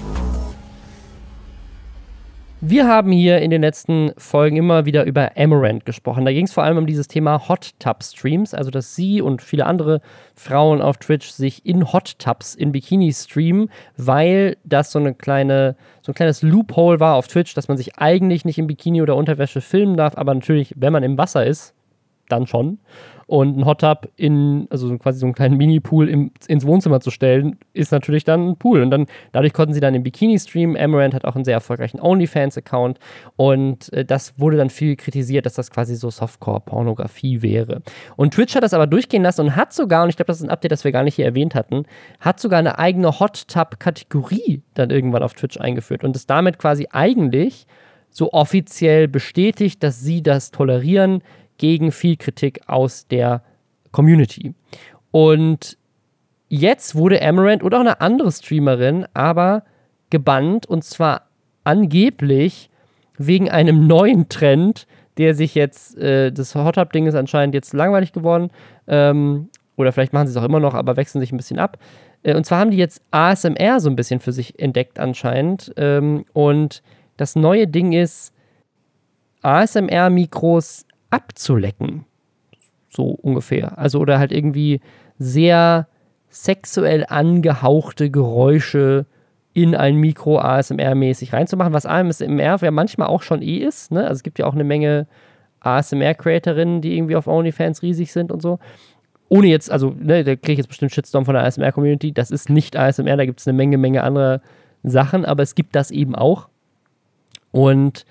[2.68, 6.24] Wir haben hier in den letzten Folgen immer wieder über Amaranth gesprochen.
[6.24, 9.40] Da ging es vor allem um dieses Thema Hot Tub Streams, also dass sie und
[9.40, 10.00] viele andere
[10.34, 15.76] Frauen auf Twitch sich in Hot Tubs in Bikini streamen, weil das so eine kleine
[16.02, 19.14] so ein kleines Loophole war auf Twitch, dass man sich eigentlich nicht in Bikini oder
[19.14, 21.72] Unterwäsche filmen darf, aber natürlich, wenn man im Wasser ist,
[22.28, 22.80] dann schon.
[23.26, 27.10] Und ein Hot Tub in, also quasi so einen kleinen Mini-Pool im, ins Wohnzimmer zu
[27.10, 28.82] stellen, ist natürlich dann ein Pool.
[28.82, 30.76] Und dann, dadurch konnten sie dann im Bikini streamen.
[30.76, 33.00] Amaranth hat auch einen sehr erfolgreichen OnlyFans-Account.
[33.34, 37.82] Und äh, das wurde dann viel kritisiert, dass das quasi so Softcore-Pornografie wäre.
[38.14, 40.44] Und Twitch hat das aber durchgehen lassen und hat sogar, und ich glaube, das ist
[40.44, 41.84] ein Update, das wir gar nicht hier erwähnt hatten,
[42.20, 46.86] hat sogar eine eigene Hot Tub-Kategorie dann irgendwann auf Twitch eingeführt und ist damit quasi
[46.92, 47.66] eigentlich
[48.10, 51.22] so offiziell bestätigt, dass sie das tolerieren,
[51.58, 53.42] gegen viel Kritik aus der
[53.92, 54.54] Community.
[55.10, 55.76] Und
[56.48, 59.64] jetzt wurde Amaranth oder auch eine andere Streamerin aber
[60.10, 61.22] gebannt und zwar
[61.64, 62.70] angeblich
[63.18, 64.86] wegen einem neuen Trend,
[65.18, 68.50] der sich jetzt, äh, das Hot Up Ding ist anscheinend jetzt langweilig geworden.
[68.86, 71.78] Ähm, oder vielleicht machen sie es auch immer noch, aber wechseln sich ein bisschen ab.
[72.22, 75.72] Äh, und zwar haben die jetzt ASMR so ein bisschen für sich entdeckt anscheinend.
[75.76, 76.82] Ähm, und
[77.16, 78.32] das neue Ding ist,
[79.42, 80.86] ASMR-Mikros
[81.16, 82.04] abzulecken.
[82.88, 83.78] So ungefähr.
[83.78, 84.80] Also oder halt irgendwie
[85.18, 85.88] sehr
[86.28, 89.06] sexuell angehauchte Geräusche
[89.54, 93.90] in ein Mikro ASMR-mäßig reinzumachen, was ASMR ja manchmal auch schon eh ist.
[93.90, 94.02] Ne?
[94.02, 95.06] Also es gibt ja auch eine Menge
[95.60, 98.58] ASMR-Creatorinnen, die irgendwie auf OnlyFans riesig sind und so.
[99.28, 102.12] Ohne jetzt, also, ne, da kriege ich jetzt bestimmt Shitstorm von der ASMR-Community.
[102.12, 104.42] Das ist nicht ASMR, da gibt es eine Menge, Menge andere
[104.82, 106.48] Sachen, aber es gibt das eben auch.
[107.50, 108.04] Und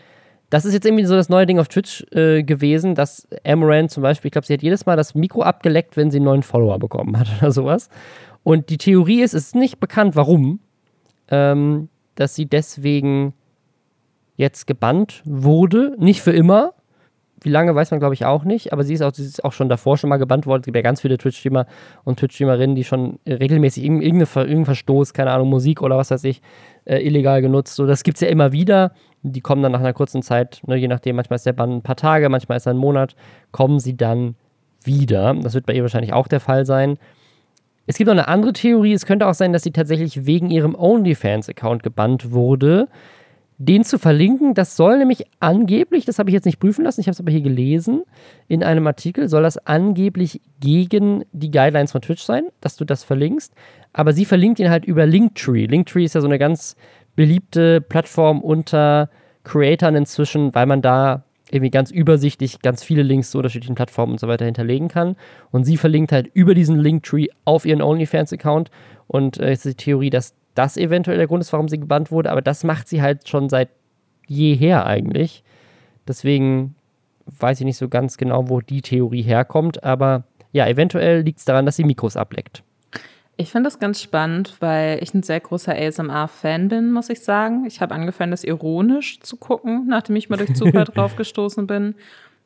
[0.50, 4.04] das ist jetzt irgendwie so das neue Ding auf Twitch äh, gewesen, dass Amaranth zum
[4.04, 6.78] Beispiel, ich glaube, sie hat jedes Mal das Mikro abgeleckt, wenn sie einen neuen Follower
[6.80, 7.90] bekommen hat oder sowas.
[8.44, 10.60] Und die Theorie ist, es ist nicht bekannt, warum,
[11.30, 13.34] ähm, dass sie deswegen
[14.38, 15.96] jetzt gebannt wurde.
[15.98, 16.75] Nicht für immer.
[17.46, 18.74] Wie lange weiß man, glaube ich, auch nicht.
[18.74, 20.62] Aber sie ist, auch, sie ist auch schon davor schon mal gebannt worden.
[20.62, 21.68] Es gibt ja ganz viele Twitch-Streamer
[22.04, 26.42] und Twitch-Streamerinnen, die schon regelmäßig irgendeinen Verstoß, keine Ahnung, Musik oder was weiß ich,
[26.86, 27.76] äh, illegal genutzt.
[27.76, 28.94] So, das gibt es ja immer wieder.
[29.22, 31.82] Die kommen dann nach einer kurzen Zeit, ne, je nachdem, manchmal ist der Bann ein
[31.84, 33.16] paar Tage, manchmal ist er ein Monat,
[33.52, 34.34] kommen sie dann
[34.84, 35.36] wieder.
[35.36, 36.98] Das wird bei ihr wahrscheinlich auch der Fall sein.
[37.86, 38.94] Es gibt noch eine andere Theorie.
[38.94, 42.88] Es könnte auch sein, dass sie tatsächlich wegen ihrem OnlyFans-Account gebannt wurde.
[43.58, 47.08] Den zu verlinken, das soll nämlich angeblich, das habe ich jetzt nicht prüfen lassen, ich
[47.08, 48.04] habe es aber hier gelesen,
[48.50, 53.06] in einem Artikel, soll das angeblich gegen die Guidelines von Twitch sein, dass du das
[53.06, 53.54] verlinkst.
[53.94, 55.68] Aber sie verlinkt ihn halt über Linktree.
[55.68, 56.76] Linktree ist ja so eine ganz
[57.16, 59.10] beliebte Plattform unter
[59.46, 64.20] Creatoren inzwischen, weil man da irgendwie ganz übersichtlich ganz viele Links zu unterschiedlichen Plattformen und
[64.20, 65.16] so weiter hinterlegen kann.
[65.52, 68.70] Und sie verlinkt halt über diesen Linktree auf ihren OnlyFans-Account.
[69.08, 72.32] Und äh, ist die Theorie, dass das eventuell der Grund ist, warum sie gebannt wurde.
[72.32, 73.70] Aber das macht sie halt schon seit
[74.28, 75.44] jeher eigentlich.
[76.08, 76.76] Deswegen
[77.26, 79.84] weiß ich nicht so ganz genau, wo die Theorie herkommt.
[79.84, 82.64] Aber ja, eventuell liegt es daran, dass sie Mikros ableckt.
[83.38, 87.66] Ich finde das ganz spannend, weil ich ein sehr großer ASMR-Fan bin, muss ich sagen.
[87.66, 91.96] Ich habe angefangen, das ironisch zu gucken, nachdem ich mal durch Zufall drauf gestoßen bin.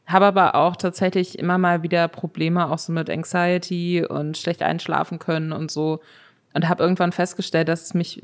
[0.07, 5.20] Habe aber auch tatsächlich immer mal wieder Probleme auch so mit Anxiety und schlecht einschlafen
[5.20, 5.99] können und so.
[6.54, 8.22] Und habe irgendwann festgestellt, dass es mich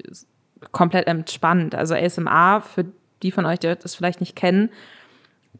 [0.72, 1.76] komplett entspannt.
[1.76, 2.86] Also ASMR, für
[3.22, 4.70] die von euch, die das vielleicht nicht kennen,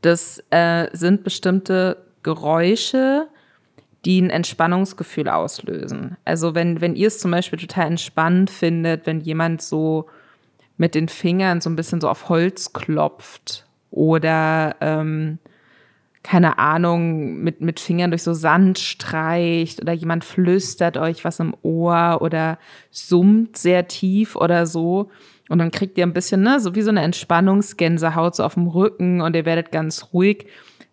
[0.02, 3.28] das äh, sind bestimmte Geräusche,
[4.04, 6.18] die ein Entspannungsgefühl auslösen.
[6.26, 10.08] Also wenn, wenn ihr es zum Beispiel total entspannend findet, wenn jemand so
[10.78, 15.40] mit den Fingern so ein bisschen so auf Holz klopft oder ähm,
[16.26, 21.56] keine Ahnung, mit, mit Fingern durch so Sand streicht oder jemand flüstert euch was im
[21.62, 22.58] Ohr oder
[22.90, 25.12] summt sehr tief oder so.
[25.50, 28.68] Und dann kriegt ihr ein bisschen, ne, so wie so eine Entspannungsgänsehaut so auf dem
[28.68, 30.48] Rücken und ihr werdet ganz ruhig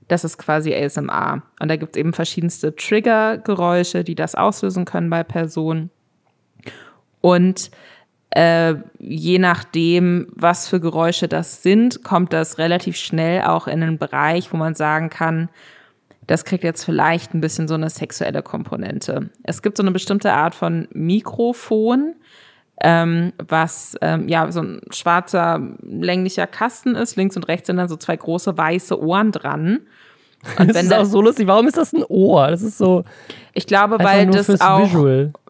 [0.09, 1.43] das ist quasi ASMR.
[1.59, 5.91] Und da gibt es eben verschiedenste Triggergeräusche, die das auslösen können bei Personen.
[7.21, 7.71] Und
[8.35, 13.99] äh, je nachdem, was für Geräusche das sind, kommt das relativ schnell auch in einen
[13.99, 15.51] Bereich, wo man sagen kann,
[16.27, 19.31] das kriegt jetzt vielleicht ein bisschen so eine sexuelle Komponente.
[19.43, 22.15] Es gibt so eine bestimmte Art von Mikrofon,
[22.81, 27.17] ähm, was ähm, ja so ein schwarzer länglicher Kasten ist.
[27.17, 29.81] Links und rechts sind dann so zwei große weiße Ohren dran.
[30.59, 31.47] Und das ist auch so lustig.
[31.47, 32.49] Warum ist das ein Ohr?
[32.49, 33.05] Das ist so.
[33.55, 34.91] Ich glaube, weil das auch.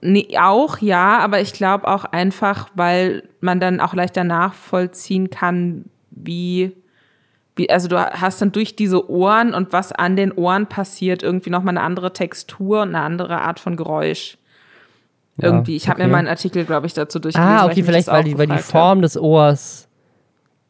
[0.01, 5.86] Nee, auch ja, aber ich glaube auch einfach, weil man dann auch leichter nachvollziehen kann,
[6.11, 6.72] wie,
[7.57, 11.51] wie, also du hast dann durch diese Ohren und was an den Ohren passiert, irgendwie
[11.51, 14.36] nochmal eine andere Textur und eine andere Art von Geräusch.
[15.38, 15.76] Irgendwie.
[15.76, 16.07] ich habe okay.
[16.07, 17.57] mir meinen Artikel, glaube ich, dazu durchgelesen.
[17.57, 19.88] Ah, okay, vielleicht, weil die, weil die Form des Ohrs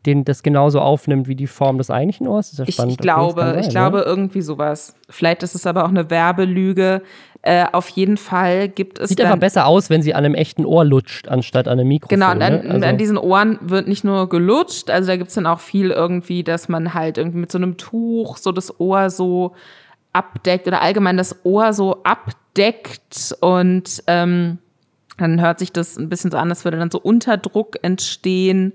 [0.07, 2.53] den das genauso aufnimmt wie die Form des eigentlichen Ohrs.
[2.53, 2.93] Ist ja spannend.
[2.93, 4.03] Ich, glaube, sein, ich glaube ne?
[4.05, 4.95] irgendwie sowas.
[5.09, 7.03] Vielleicht ist es aber auch eine Werbelüge.
[7.43, 9.09] Äh, auf jeden Fall gibt es.
[9.09, 11.89] Sieht dann, einfach besser aus, wenn sie an einem echten Ohr lutscht, anstatt an einem
[11.89, 12.19] Mikrofon.
[12.19, 12.71] Genau, und an, ne?
[12.71, 12.87] also.
[12.87, 16.45] an diesen Ohren wird nicht nur gelutscht, also da gibt es dann auch viel irgendwie,
[16.45, 19.55] dass man halt irgendwie mit so einem Tuch so das Ohr so
[20.13, 24.59] abdeckt oder allgemein das Ohr so abdeckt und ähm,
[25.19, 28.75] dann hört sich das ein bisschen so an, als würde dann so Unterdruck entstehen.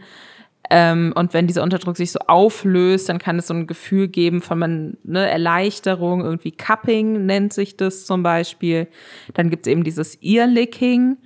[0.70, 4.42] Ähm, und wenn dieser Unterdruck sich so auflöst, dann kann es so ein Gefühl geben
[4.42, 8.88] von ne, Erleichterung, irgendwie Cupping nennt sich das zum Beispiel.
[9.34, 11.18] Dann gibt es eben dieses Earlicking,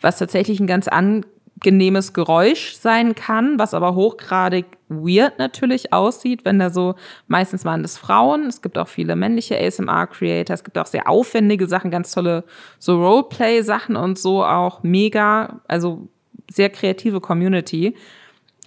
[0.00, 6.58] was tatsächlich ein ganz angenehmes Geräusch sein kann, was aber hochgradig weird natürlich aussieht, wenn
[6.58, 6.94] da so,
[7.26, 11.68] meistens waren das Frauen, es gibt auch viele männliche ASMR-Creator, es gibt auch sehr aufwendige
[11.68, 12.44] Sachen, ganz tolle
[12.78, 16.08] so Roleplay-Sachen und so auch mega, also
[16.50, 17.94] sehr kreative Community.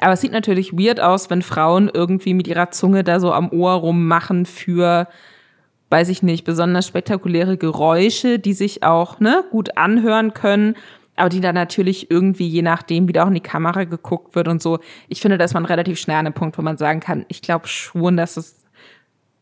[0.01, 3.51] Aber es sieht natürlich weird aus, wenn Frauen irgendwie mit ihrer Zunge da so am
[3.51, 5.07] Ohr rummachen für,
[5.91, 10.75] weiß ich nicht, besonders spektakuläre Geräusche, die sich auch ne, gut anhören können,
[11.15, 14.47] aber die dann natürlich irgendwie, je nachdem, wie da auch in die Kamera geguckt wird
[14.47, 14.79] und so.
[15.07, 17.43] Ich finde, da ist man relativ schnell an einem Punkt, wo man sagen kann, ich
[17.43, 18.65] glaube schon, dass es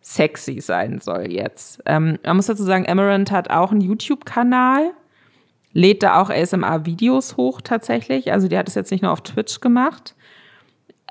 [0.01, 1.81] sexy sein soll jetzt.
[1.85, 4.91] Ähm, man muss dazu sagen, Emerald hat auch einen YouTube-Kanal,
[5.71, 8.33] lädt da auch ASMR-Videos hoch tatsächlich.
[8.33, 10.15] Also die hat es jetzt nicht nur auf Twitch gemacht.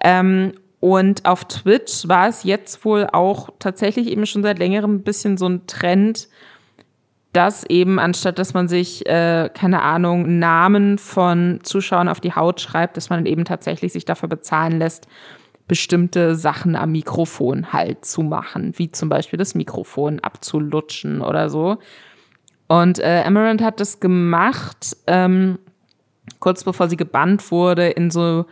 [0.02, 5.02] Ähm, und auf Twitch war es jetzt wohl auch tatsächlich eben schon seit längerem ein
[5.02, 6.28] bisschen so ein Trend,
[7.32, 12.60] dass eben anstatt dass man sich, äh, keine Ahnung, Namen von Zuschauern auf die Haut
[12.60, 15.08] schreibt, dass man eben tatsächlich sich dafür bezahlen lässt,
[15.66, 21.76] bestimmte Sachen am Mikrofon halt zu machen, wie zum Beispiel das Mikrofon abzulutschen oder so.
[22.68, 25.58] Und äh, Emerald hat das gemacht, ähm,
[26.40, 28.46] kurz bevor sie gebannt wurde, in so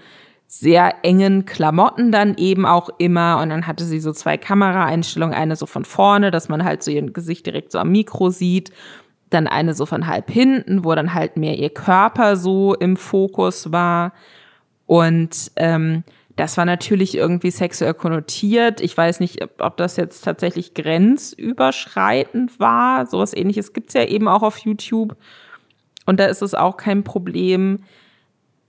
[0.46, 3.40] sehr engen Klamotten dann eben auch immer.
[3.40, 6.90] Und dann hatte sie so zwei Kameraeinstellungen, eine so von vorne, dass man halt so
[6.90, 8.70] ihr Gesicht direkt so am Mikro sieht.
[9.30, 13.72] Dann eine so von halb hinten, wo dann halt mehr ihr Körper so im Fokus
[13.72, 14.12] war.
[14.86, 16.04] Und ähm,
[16.36, 18.80] das war natürlich irgendwie sexuell konnotiert.
[18.80, 23.06] Ich weiß nicht, ob, das jetzt tatsächlich grenzüberschreitend war.
[23.06, 25.16] Sowas ähnliches gibt's ja eben auch auf YouTube.
[26.04, 27.80] Und da ist es auch kein Problem.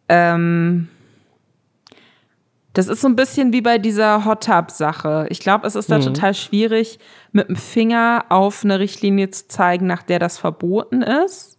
[0.09, 0.87] Ähm,
[2.77, 5.25] das ist so ein bisschen wie bei dieser Hot Tub Sache.
[5.31, 6.03] Ich glaube, es ist da mhm.
[6.03, 6.99] total schwierig,
[7.31, 11.57] mit dem Finger auf eine Richtlinie zu zeigen, nach der das verboten ist.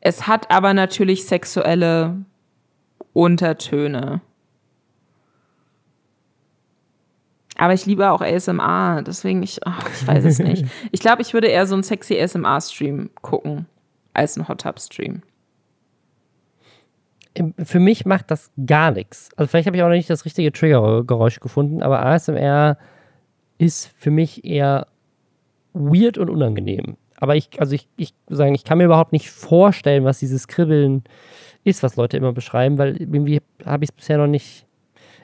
[0.00, 2.22] Es hat aber natürlich sexuelle
[3.14, 4.20] Untertöne.
[7.56, 10.66] Aber ich liebe auch ASMR, deswegen ich, oh, ich weiß es nicht.
[10.92, 13.64] Ich glaube, ich würde eher so einen sexy ASMR-Stream gucken
[14.12, 15.22] als einen Hot Tub-Stream.
[17.64, 19.30] Für mich macht das gar nichts.
[19.36, 22.78] Also vielleicht habe ich auch noch nicht das richtige Triggergeräusch gefunden, aber ASMR
[23.58, 24.86] ist für mich eher
[25.72, 26.96] weird und unangenehm.
[27.16, 31.04] Aber ich, also ich, ich sagen, ich kann mir überhaupt nicht vorstellen, was dieses Kribbeln
[31.64, 34.66] ist, was Leute immer beschreiben, weil irgendwie habe ich es bisher noch nicht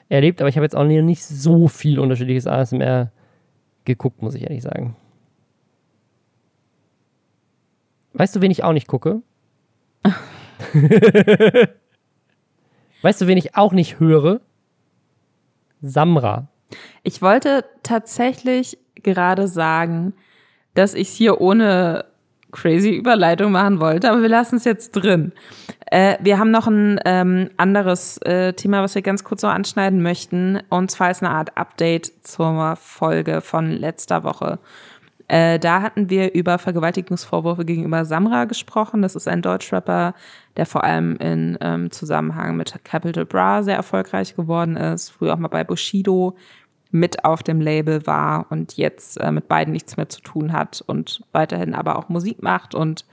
[0.09, 3.11] erlebt, aber ich habe jetzt auch nicht so viel unterschiedliches ASMR
[3.85, 4.95] geguckt, muss ich ehrlich sagen.
[8.13, 9.21] Weißt du, wen ich auch nicht gucke?
[13.01, 14.41] weißt du, wen ich auch nicht höre?
[15.81, 16.47] Samra.
[17.03, 20.13] Ich wollte tatsächlich gerade sagen,
[20.73, 22.05] dass ich es hier ohne
[22.51, 25.31] crazy Überleitung machen wollte, aber wir lassen es jetzt drin.
[25.87, 30.01] Äh, wir haben noch ein ähm, anderes äh, Thema, was wir ganz kurz noch anschneiden
[30.01, 30.61] möchten.
[30.69, 34.59] Und zwar ist eine Art Update zur Folge von letzter Woche.
[35.31, 39.01] Äh, da hatten wir über Vergewaltigungsvorwürfe gegenüber Samra gesprochen.
[39.01, 40.13] Das ist ein Deutschrapper,
[40.57, 45.07] der vor allem in ähm, Zusammenhang mit Capital Bra sehr erfolgreich geworden ist.
[45.07, 46.35] Früher auch mal bei Bushido
[46.91, 50.83] mit auf dem Label war und jetzt äh, mit beiden nichts mehr zu tun hat
[50.85, 53.05] und weiterhin aber auch Musik macht und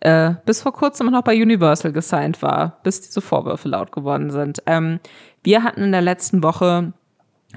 [0.00, 4.62] äh, bis vor kurzem noch bei Universal gesigned war, bis diese Vorwürfe laut geworden sind.
[4.64, 4.98] Ähm,
[5.42, 6.94] wir hatten in der letzten Woche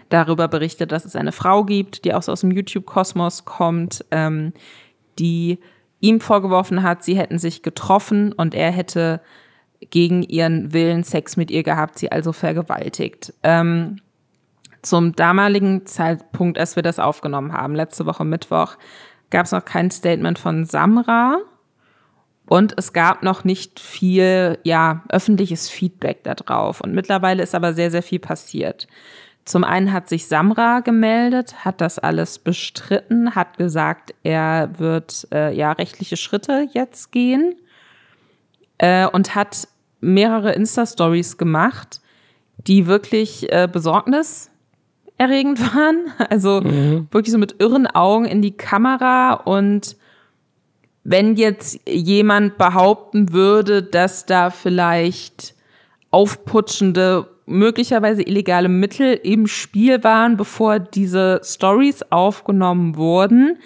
[0.09, 4.53] darüber berichtet, dass es eine Frau gibt, die auch so aus dem YouTube-Kosmos kommt, ähm,
[5.19, 5.59] die
[5.99, 9.21] ihm vorgeworfen hat, sie hätten sich getroffen und er hätte
[9.89, 13.33] gegen ihren Willen Sex mit ihr gehabt, sie also vergewaltigt.
[13.43, 13.97] Ähm,
[14.81, 18.77] zum damaligen Zeitpunkt, als wir das aufgenommen haben, letzte Woche Mittwoch,
[19.29, 21.37] gab es noch kein Statement von Samra
[22.47, 26.81] und es gab noch nicht viel, ja, öffentliches Feedback darauf.
[26.81, 28.87] Und mittlerweile ist aber sehr, sehr viel passiert.
[29.45, 35.53] Zum einen hat sich Samra gemeldet, hat das alles bestritten, hat gesagt, er wird äh,
[35.55, 37.55] ja rechtliche Schritte jetzt gehen
[38.77, 39.67] äh, und hat
[39.99, 42.01] mehrere Insta-Stories gemacht,
[42.67, 44.51] die wirklich äh, Besorgnis
[45.17, 46.11] erregend waren.
[46.29, 47.07] Also mhm.
[47.11, 49.95] wirklich so mit irren Augen in die Kamera und
[51.03, 55.55] wenn jetzt jemand behaupten würde, dass da vielleicht
[56.11, 63.57] aufputschende, möglicherweise illegale Mittel im Spiel waren, bevor diese Stories aufgenommen wurden,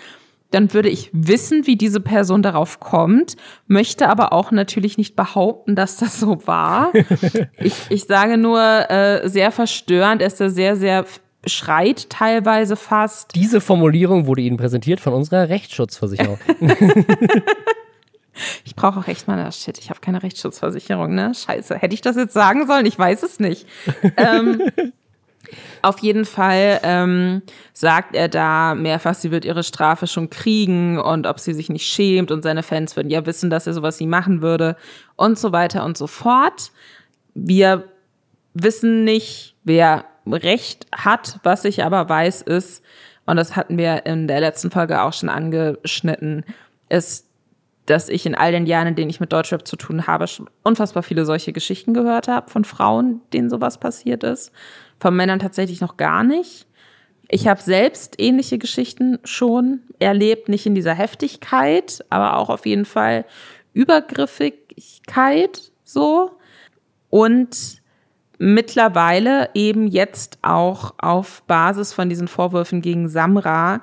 [0.52, 3.36] dann würde ich wissen, wie diese Person darauf kommt,
[3.68, 6.94] möchte aber auch natürlich nicht behaupten, dass das so war.
[7.58, 11.06] ich, ich sage nur, äh, sehr verstörend, er ist da sehr, sehr
[11.46, 13.36] schreit teilweise fast.
[13.36, 16.40] Diese Formulierung wurde Ihnen präsentiert von unserer Rechtsschutzversicherung.
[18.64, 21.34] ich brauche auch echt mal, das shit, ich habe keine Rechtsschutzversicherung, ne?
[21.34, 21.76] Scheiße.
[21.76, 22.86] Hätte ich das jetzt sagen sollen?
[22.86, 23.68] Ich weiß es nicht.
[24.18, 24.62] ähm,
[25.82, 27.42] auf jeden Fall ähm,
[27.74, 31.88] sagt er da mehrfach, sie wird ihre Strafe schon kriegen und ob sie sich nicht
[31.88, 34.76] schämt und seine Fans würden ja wissen, dass er sowas nie machen würde
[35.16, 36.72] und so weiter und so fort.
[37.34, 37.86] Wir
[38.54, 41.40] wissen nicht, wer Recht hat.
[41.44, 42.84] Was ich aber weiß ist,
[43.26, 46.46] und das hatten wir in der letzten Folge auch schon angeschnitten,
[46.90, 47.25] ist,
[47.86, 50.50] dass ich in all den Jahren, in denen ich mit Deutschrap zu tun habe, schon
[50.64, 54.52] unfassbar viele solche Geschichten gehört habe von Frauen, denen sowas passiert ist.
[55.00, 56.68] Von Männern tatsächlich noch gar nicht.
[57.28, 62.86] Ich habe selbst ähnliche Geschichten schon erlebt, nicht in dieser Heftigkeit, aber auch auf jeden
[62.86, 63.26] Fall
[63.74, 66.32] Übergriffigkeit so.
[67.10, 67.82] Und
[68.38, 73.82] mittlerweile eben jetzt auch auf Basis von diesen Vorwürfen gegen Samra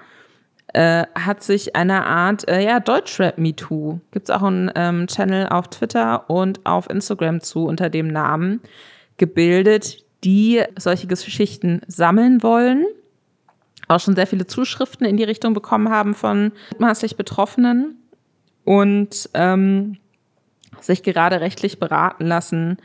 [0.72, 5.48] äh, hat sich eine Art, äh, ja, Deutschrap MeToo, gibt es auch einen ähm, Channel
[5.48, 8.60] auf Twitter und auf Instagram zu unter dem Namen,
[9.18, 12.86] gebildet, die solche Geschichten sammeln wollen.
[13.88, 17.96] Auch schon sehr viele Zuschriften in die Richtung bekommen haben von maßlich Betroffenen
[18.64, 19.98] und ähm,
[20.80, 22.78] sich gerade rechtlich beraten lassen,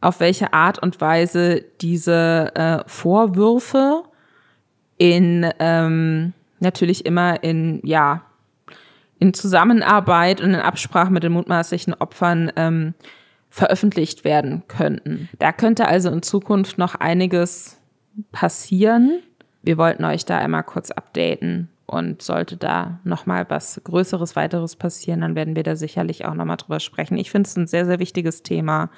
[0.00, 4.02] auf welche Art und Weise diese äh, Vorwürfe
[4.98, 6.32] in ähm,
[6.62, 8.22] natürlich immer in ja
[9.18, 12.94] in Zusammenarbeit und in Absprache mit den mutmaßlichen Opfern ähm,
[13.50, 15.28] veröffentlicht werden könnten.
[15.38, 17.78] Da könnte also in Zukunft noch einiges
[18.32, 19.20] passieren.
[19.62, 24.74] Wir wollten euch da einmal kurz updaten und sollte da noch mal was Größeres, weiteres
[24.74, 27.16] passieren, dann werden wir da sicherlich auch noch mal drüber sprechen.
[27.16, 28.90] Ich finde es ein sehr, sehr wichtiges Thema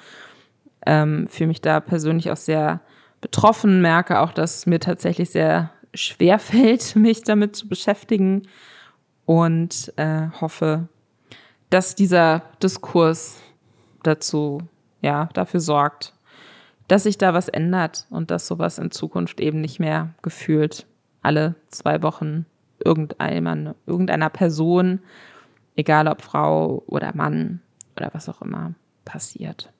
[0.85, 2.81] ähm, fühle mich da persönlich auch sehr
[3.21, 8.47] betroffen, merke auch, dass mir tatsächlich sehr schwer fällt, mich damit zu beschäftigen
[9.25, 10.87] und äh, hoffe,
[11.69, 13.41] dass dieser Diskurs
[14.03, 14.59] dazu,
[15.01, 16.13] ja, dafür sorgt,
[16.87, 20.85] dass sich da was ändert und dass sowas in Zukunft eben nicht mehr gefühlt
[21.21, 22.45] alle zwei Wochen
[22.83, 24.99] irgendeiner, irgendeiner Person,
[25.75, 27.61] egal ob Frau oder Mann
[27.95, 28.75] oder was auch immer,
[29.05, 29.71] passiert.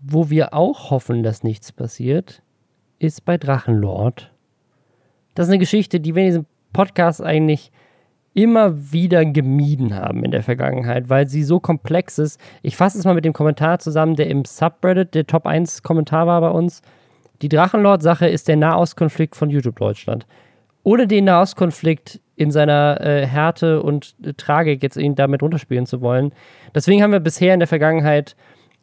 [0.00, 2.42] Wo wir auch hoffen, dass nichts passiert,
[3.02, 4.30] ist bei Drachenlord.
[5.34, 7.72] Das ist eine Geschichte, die wir in diesem Podcast eigentlich
[8.34, 12.40] immer wieder gemieden haben in der Vergangenheit, weil sie so komplex ist.
[12.62, 16.26] Ich fasse es mal mit dem Kommentar zusammen, der im Subreddit der Top 1 Kommentar
[16.26, 16.80] war bei uns.
[17.42, 20.26] Die Drachenlord-Sache ist der Nahostkonflikt von YouTube Deutschland.
[20.84, 26.00] Ohne den Nahostkonflikt in seiner äh, Härte und äh, Tragik jetzt ihn damit runterspielen zu
[26.00, 26.32] wollen.
[26.74, 28.36] Deswegen haben wir bisher in der Vergangenheit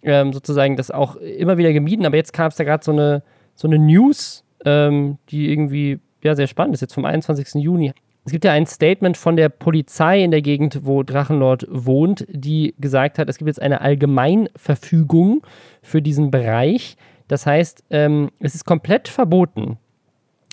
[0.04, 3.24] ähm, sozusagen das auch immer wieder gemieden, aber jetzt kam es da gerade so eine,
[3.60, 7.62] so eine News, ähm, die irgendwie ja, sehr spannend ist, jetzt vom 21.
[7.62, 7.92] Juni.
[8.24, 12.74] Es gibt ja ein Statement von der Polizei in der Gegend, wo Drachenlord wohnt, die
[12.80, 15.42] gesagt hat, es gibt jetzt eine Allgemeinverfügung
[15.82, 16.96] für diesen Bereich.
[17.28, 19.78] Das heißt, ähm, es ist komplett verboten,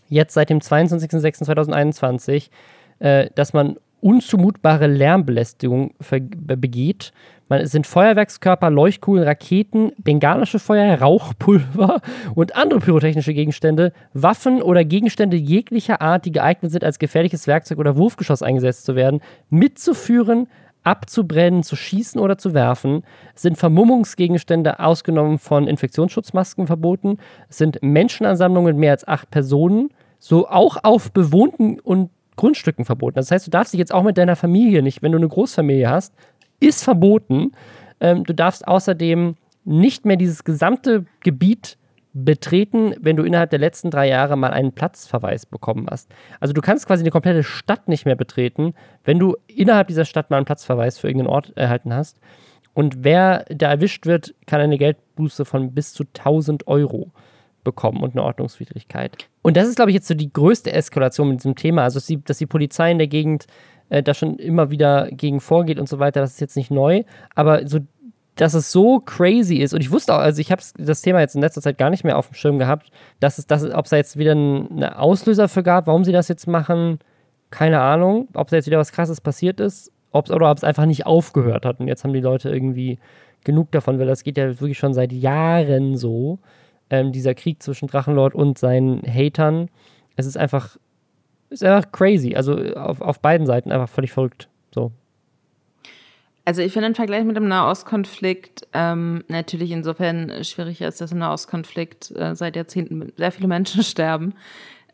[0.09, 2.49] jetzt seit dem 22.06.2021,
[2.99, 5.95] äh, dass man unzumutbare Lärmbelästigung
[6.39, 7.13] begeht
[7.49, 12.01] man, es sind Feuerwerkskörper, Leuchtkugeln, Raketen, bengalische Feuer, Rauchpulver
[12.35, 17.79] und andere pyrotechnische Gegenstände, Waffen oder Gegenstände jeglicher Art, die geeignet sind, als gefährliches Werkzeug
[17.79, 19.21] oder Wurfgeschoss eingesetzt zu werden,
[19.51, 20.49] mitzuführen,
[20.83, 23.03] abzubrennen, zu schießen oder zu werfen,
[23.35, 27.19] es sind Vermummungsgegenstände ausgenommen von Infektionsschutzmasken verboten,
[27.49, 33.17] es sind Menschenansammlungen mit mehr als acht Personen, so auch auf bewohnten und Grundstücken verboten.
[33.17, 35.89] Das heißt, du darfst dich jetzt auch mit deiner Familie nicht, wenn du eine Großfamilie
[35.89, 36.15] hast,
[36.61, 37.53] ist verboten.
[38.01, 41.77] Ähm, du darfst außerdem nicht mehr dieses gesamte Gebiet
[42.13, 46.11] betreten, wenn du innerhalb der letzten drei Jahre mal einen Platzverweis bekommen hast.
[46.41, 50.31] Also du kannst quasi eine komplette Stadt nicht mehr betreten, wenn du innerhalb dieser Stadt
[50.31, 52.19] mal einen Platzverweis für irgendeinen Ort erhalten hast.
[52.73, 57.11] Und wer da erwischt wird, kann eine Geldbuße von bis zu 1000 Euro
[57.65, 59.29] bekommen und eine Ordnungswidrigkeit.
[59.43, 61.83] Und das ist, glaube ich, jetzt so die größte Eskalation mit diesem Thema.
[61.83, 63.47] Also, dass die, dass die Polizei in der Gegend
[63.89, 67.05] äh, da schon immer wieder gegen vorgeht und so weiter, das ist jetzt nicht neu.
[67.35, 67.81] Aber so,
[68.37, 71.35] dass es so crazy ist, und ich wusste auch, also ich habe das Thema jetzt
[71.35, 73.91] in letzter Zeit gar nicht mehr auf dem Schirm gehabt, dass es, dass ob es
[73.91, 76.99] da jetzt wieder einen Auslöser für gab, warum sie das jetzt machen,
[77.51, 78.29] keine Ahnung.
[78.35, 81.65] Ob da jetzt wieder was krasses passiert ist, ob's, oder ob es einfach nicht aufgehört
[81.65, 81.81] hat.
[81.81, 82.99] Und jetzt haben die Leute irgendwie
[83.45, 86.39] genug davon, weil das geht ja wirklich schon seit Jahren so.
[86.89, 89.69] Ähm, dieser Krieg zwischen Drachenlord und seinen Hatern.
[90.17, 90.77] Es ist einfach
[91.51, 92.35] ist einfach crazy.
[92.35, 94.49] Also auf, auf beiden Seiten einfach völlig verrückt.
[94.75, 94.93] So.
[96.45, 101.19] Also ich finde den Vergleich mit dem Nahostkonflikt ähm, natürlich insofern schwierig ist, dass im
[101.19, 104.35] Nahostkonflikt äh, seit Jahrzehnten sehr viele Menschen sterben.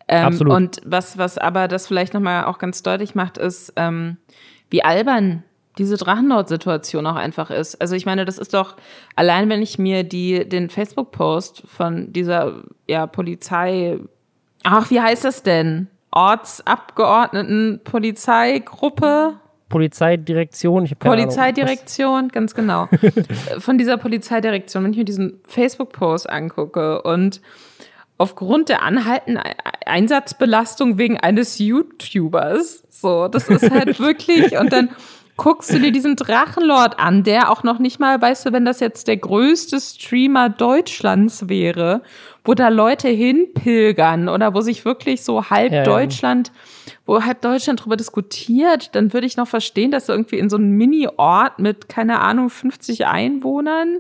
[0.09, 0.53] Ähm, Absolut.
[0.55, 4.16] Und was, was aber das vielleicht nochmal auch ganz deutlich macht, ist, ähm,
[4.70, 5.44] wie albern
[5.78, 7.80] diese Drachenlord-Situation auch einfach ist.
[7.80, 8.76] Also ich meine, das ist doch,
[9.16, 13.98] allein wenn ich mir die, den Facebook-Post von dieser ja, Polizei,
[14.64, 15.88] ach, wie heißt das denn?
[16.12, 19.34] Ortsabgeordneten Polizeigruppe.
[19.68, 22.88] Polizeidirektion, ich Polizeidirektion, Ahnung, ganz genau.
[23.58, 27.40] Von dieser Polizeidirektion, wenn ich mir diesen Facebook-Post angucke und
[28.18, 29.42] aufgrund der anhaltenden
[29.86, 34.90] Einsatzbelastung wegen eines YouTubers, so, das ist halt wirklich, und dann
[35.36, 38.80] guckst du dir diesen Drachenlord an, der auch noch nicht mal, weißt du, wenn das
[38.80, 42.02] jetzt der größte Streamer Deutschlands wäre,
[42.45, 46.93] wo da Leute hinpilgern oder wo sich wirklich so halb ja, Deutschland, ja.
[47.07, 50.70] wo halb Deutschland drüber diskutiert, dann würde ich noch verstehen, dass irgendwie in so einem
[50.72, 53.99] Mini-Ort mit, keine Ahnung, 50 Einwohnern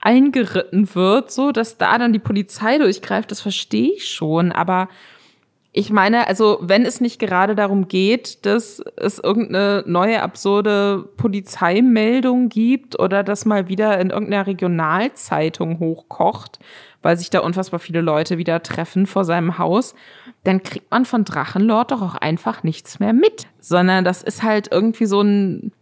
[0.00, 4.88] eingeritten wird, so dass da dann die Polizei durchgreift, das verstehe ich schon, aber
[5.74, 12.50] ich meine, also wenn es nicht gerade darum geht, dass es irgendeine neue absurde Polizeimeldung
[12.50, 16.58] gibt oder dass mal wieder in irgendeiner Regionalzeitung hochkocht,
[17.02, 19.94] weil sich da unfassbar viele Leute wieder treffen vor seinem Haus,
[20.44, 24.68] dann kriegt man von Drachenlord doch auch einfach nichts mehr mit, sondern das ist halt
[24.70, 25.72] irgendwie so ein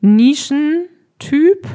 [0.00, 1.66] Nischentyp,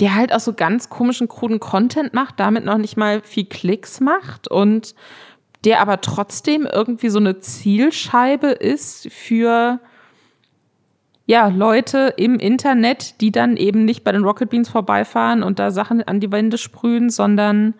[0.00, 4.00] der halt auch so ganz komischen, kruden Content macht, damit noch nicht mal viel Klicks
[4.00, 4.94] macht und
[5.64, 9.80] der aber trotzdem irgendwie so eine Zielscheibe ist für
[11.26, 15.70] ja, Leute im Internet, die dann eben nicht bei den Rocket Beans vorbeifahren und da
[15.70, 17.74] Sachen an die Wände sprühen, sondern,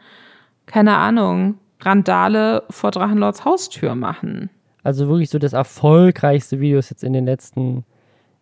[0.66, 4.51] keine Ahnung, Randale vor Drachenlords Haustür machen.
[4.84, 7.84] Also wirklich so das erfolgreichste Video ist jetzt in den letzten,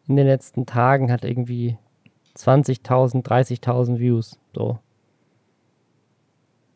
[0.07, 1.79] in den letzten Tagen hat irgendwie
[2.37, 4.39] 20.000, 30.000 Views.
[4.55, 4.79] So.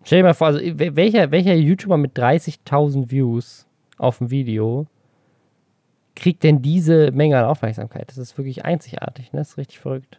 [0.03, 3.66] Stell dir mal vor, also welcher, welcher YouTuber mit 30.000 Views
[3.99, 4.87] auf dem Video
[6.16, 8.08] kriegt denn diese Menge an Aufmerksamkeit?
[8.08, 9.40] Das ist wirklich einzigartig, ne?
[9.40, 10.18] Das ist richtig verrückt.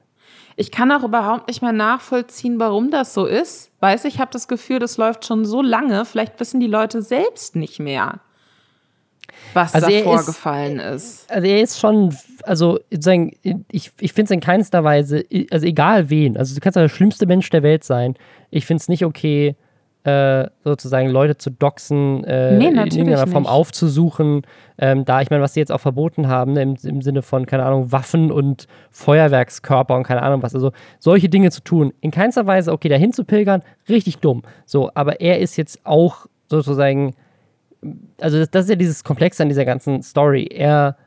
[0.56, 3.72] Ich kann auch überhaupt nicht mehr nachvollziehen, warum das so ist.
[3.80, 7.56] Weiß ich habe das Gefühl, das läuft schon so lange, vielleicht wissen die Leute selbst
[7.56, 8.22] nicht mehr,
[9.54, 14.32] was also da vorgefallen ist, ist, Also er ist schon, also ich, ich finde es
[14.32, 17.84] in keinster Weise, also egal wen, also du kannst ja der schlimmste Mensch der Welt
[17.84, 18.16] sein.
[18.50, 19.56] Ich finde es nicht okay,
[20.06, 23.52] äh, sozusagen Leute zu doxen, äh, nee, in irgendeiner Form nicht.
[23.52, 24.44] aufzusuchen.
[24.78, 27.48] Ähm, da, ich meine, was sie jetzt auch verboten haben, ne, im, im, Sinne von,
[27.48, 30.54] keine Ahnung, Waffen und Feuerwerkskörper und keine Ahnung was.
[30.54, 31.92] Also solche Dinge zu tun.
[32.02, 34.44] In keinster Weise, okay, dahin zu pilgern, richtig dumm.
[34.68, 37.16] So, aber er ist jetzt auch sozusagen,
[38.22, 40.48] also das, das ist ja dieses Komplexe an dieser ganzen Story.
[40.52, 40.98] Er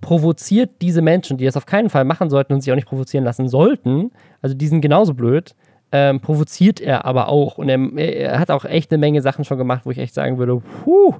[0.00, 3.22] provoziert diese Menschen, die das auf keinen Fall machen sollten und sich auch nicht provozieren
[3.22, 4.10] lassen sollten.
[4.40, 5.54] Also die sind genauso blöd
[5.92, 7.58] ähm, provoziert er aber auch.
[7.58, 10.38] Und er, er, hat auch echt eine Menge Sachen schon gemacht, wo ich echt sagen
[10.38, 11.14] würde, puh,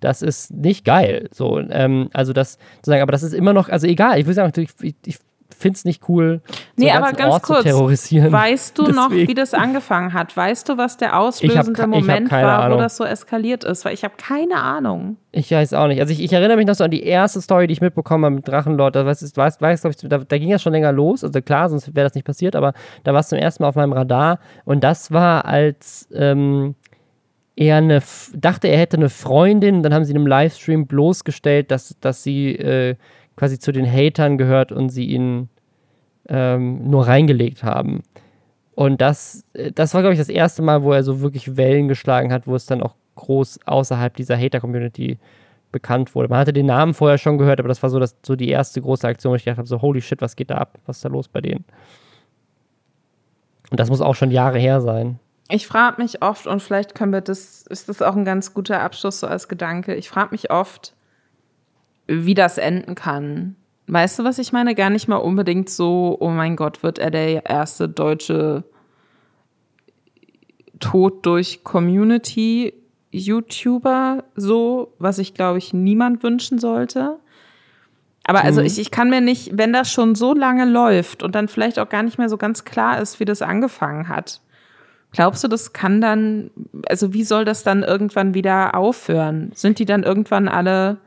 [0.00, 1.28] das ist nicht geil.
[1.32, 4.34] So, ähm, also das zu sagen, aber das ist immer noch, also egal, ich würde
[4.34, 4.52] sagen,
[4.82, 5.18] ich, ich
[5.54, 8.32] finde es nicht cool, so nee, aber ganz Ort kurz, terrorisieren.
[8.32, 8.96] Weißt du Deswegen.
[9.02, 10.36] noch, wie das angefangen hat?
[10.36, 12.78] Weißt du, was der auslösende hab, Moment war, Ahnung.
[12.78, 13.84] wo das so eskaliert ist?
[13.84, 15.16] Weil ich habe keine Ahnung.
[15.32, 16.00] Ich weiß auch nicht.
[16.00, 18.34] Also ich, ich, erinnere mich noch so an die erste Story, die ich mitbekommen habe
[18.36, 18.96] mit Drachenlord.
[18.96, 21.22] Da, weiß, weiß, weiß, ich, da, da ging das schon länger los.
[21.22, 22.72] Also klar, sonst wäre das nicht passiert, aber
[23.04, 24.40] da war es zum ersten Mal auf meinem Radar.
[24.64, 26.74] Und das war als ähm,
[27.60, 28.02] er eine,
[28.34, 29.82] dachte, er hätte eine Freundin.
[29.82, 32.96] Dann haben sie in einem Livestream bloßgestellt, dass, dass sie äh,
[33.40, 35.48] quasi zu den Hatern gehört und sie ihn
[36.28, 38.02] ähm, nur reingelegt haben.
[38.74, 41.88] Und das, äh, das war, glaube ich, das erste Mal, wo er so wirklich Wellen
[41.88, 45.16] geschlagen hat, wo es dann auch groß außerhalb dieser Hater-Community
[45.72, 46.28] bekannt wurde.
[46.28, 48.82] Man hatte den Namen vorher schon gehört, aber das war so, das, so die erste
[48.82, 50.78] große Aktion, wo ich gedacht habe, so holy shit, was geht da ab?
[50.84, 51.64] Was ist da los bei denen?
[53.70, 55.18] Und das muss auch schon Jahre her sein.
[55.48, 58.82] Ich frage mich oft, und vielleicht können wir das, ist das auch ein ganz guter
[58.82, 60.92] Abschluss so als Gedanke, ich frage mich oft,
[62.10, 63.56] wie das enden kann.
[63.86, 64.74] Weißt du, was ich meine?
[64.74, 68.64] Gar nicht mal unbedingt so, oh mein Gott, wird er der erste deutsche
[70.80, 72.74] Tod durch Community
[73.12, 77.18] YouTuber so, was ich glaube ich niemand wünschen sollte.
[78.24, 78.66] Aber also mhm.
[78.66, 81.88] ich, ich kann mir nicht, wenn das schon so lange läuft und dann vielleicht auch
[81.88, 84.40] gar nicht mehr so ganz klar ist, wie das angefangen hat.
[85.12, 86.50] Glaubst du, das kann dann,
[86.88, 89.50] also wie soll das dann irgendwann wieder aufhören?
[89.54, 90.98] Sind die dann irgendwann alle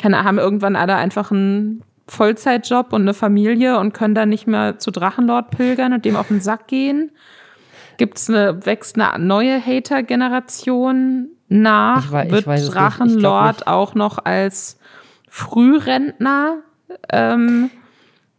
[0.00, 4.78] keine, haben irgendwann alle einfach einen Vollzeitjob und eine Familie und können dann nicht mehr
[4.78, 7.10] zu Drachenlord pilgern und dem auf den Sack gehen?
[7.96, 12.12] Gibt's eine, wächst eine neue Hater-Generation nach?
[12.12, 14.78] Weiß, Wird Drachenlord auch noch als
[15.28, 16.58] Frührentner
[17.10, 17.70] ähm,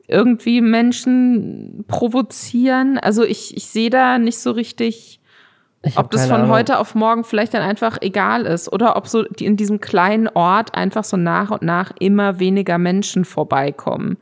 [0.07, 2.97] irgendwie Menschen provozieren?
[2.97, 5.16] Also ich, ich sehe da nicht so richtig
[5.95, 6.51] ob das von Ahnung.
[6.51, 10.75] heute auf morgen vielleicht dann einfach egal ist oder ob so in diesem kleinen Ort
[10.75, 14.17] einfach so nach und nach immer weniger Menschen vorbeikommen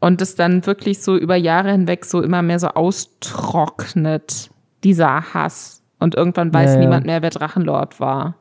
[0.00, 4.50] und es dann wirklich so über Jahre hinweg so immer mehr so austrocknet,
[4.84, 5.82] dieser Hass.
[5.98, 6.80] Und irgendwann weiß ja, ja.
[6.80, 8.36] niemand mehr, wer Drachenlord war.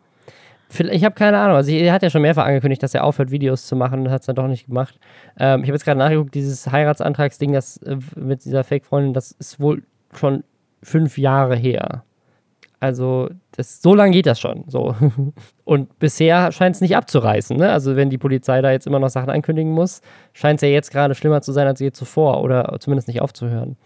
[0.70, 1.56] Ich habe keine Ahnung.
[1.56, 4.22] Also er hat ja schon mehrfach angekündigt, dass er aufhört, Videos zu machen und hat
[4.22, 5.00] es dann doch nicht gemacht.
[5.40, 9.60] Ähm, ich habe jetzt gerade nachgeguckt, dieses Heiratsantragsding, das äh, mit dieser Fake-Freundin, das ist
[9.60, 10.44] wohl schon
[10.84, 12.04] fünf Jahre her.
[12.80, 14.66] Also das, so lange geht das schon.
[14.68, 14.96] So.
[15.64, 17.58] Und bisher scheint es nicht abzureißen.
[17.58, 17.72] Ne?
[17.72, 20.02] Also wenn die Polizei da jetzt immer noch Sachen ankündigen muss,
[20.34, 23.78] scheint es ja jetzt gerade schlimmer zu sein als je zuvor oder zumindest nicht aufzuhören.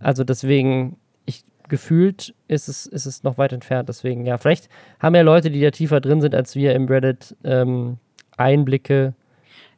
[0.00, 0.96] Also deswegen,
[1.26, 3.88] ich gefühlt ist es, ist es noch weit entfernt.
[3.88, 7.36] Deswegen, ja, vielleicht haben ja Leute, die da tiefer drin sind als wir im Reddit,
[7.44, 7.98] ähm,
[8.36, 9.14] Einblicke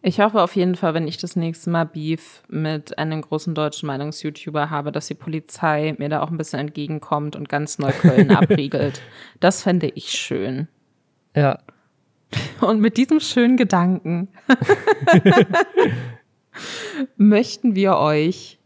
[0.02, 3.86] ich hoffe auf jeden Fall, wenn ich das nächste Mal Beef mit einem großen deutschen
[3.86, 9.00] Meinungs-YouTuber habe, dass die Polizei mir da auch ein bisschen entgegenkommt und ganz Neukölln abriegelt.
[9.40, 10.68] Das fände ich schön.
[11.36, 11.58] Ja.
[12.60, 14.28] Und mit diesem schönen Gedanken
[17.16, 18.58] möchten wir euch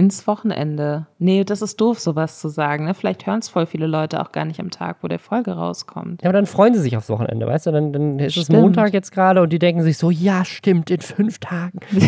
[0.00, 1.06] ins Wochenende.
[1.18, 2.86] Nee, das ist doof, sowas zu sagen.
[2.86, 2.94] Ne?
[2.94, 6.22] Vielleicht hören es voll viele Leute auch gar nicht am Tag, wo der Folge rauskommt.
[6.22, 7.72] Ja, aber dann freuen sie sich aufs Wochenende, weißt du?
[7.72, 8.48] Dann, dann ist stimmt.
[8.48, 11.80] es Montag jetzt gerade und die denken sich so, ja, stimmt, in fünf Tagen.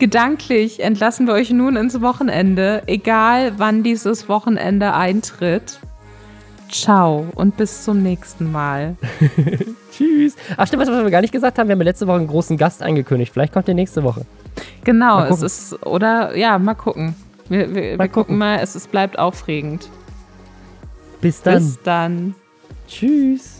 [0.00, 5.78] Gedanklich entlassen wir euch nun ins Wochenende, egal wann dieses Wochenende eintritt.
[6.70, 8.96] Ciao und bis zum nächsten Mal.
[9.98, 10.36] Tschüss.
[10.56, 12.82] Ach stimmt, was wir gar nicht gesagt haben, wir haben letzte Woche einen großen Gast
[12.82, 13.32] angekündigt.
[13.32, 14.24] Vielleicht kommt der nächste Woche.
[14.84, 17.16] Genau, es ist, oder ja, mal gucken.
[17.48, 19.88] Wir, wir, mal wir gucken mal, es, es bleibt aufregend.
[21.20, 21.54] Bis dann.
[21.54, 22.34] Bis dann.
[22.86, 23.57] Tschüss.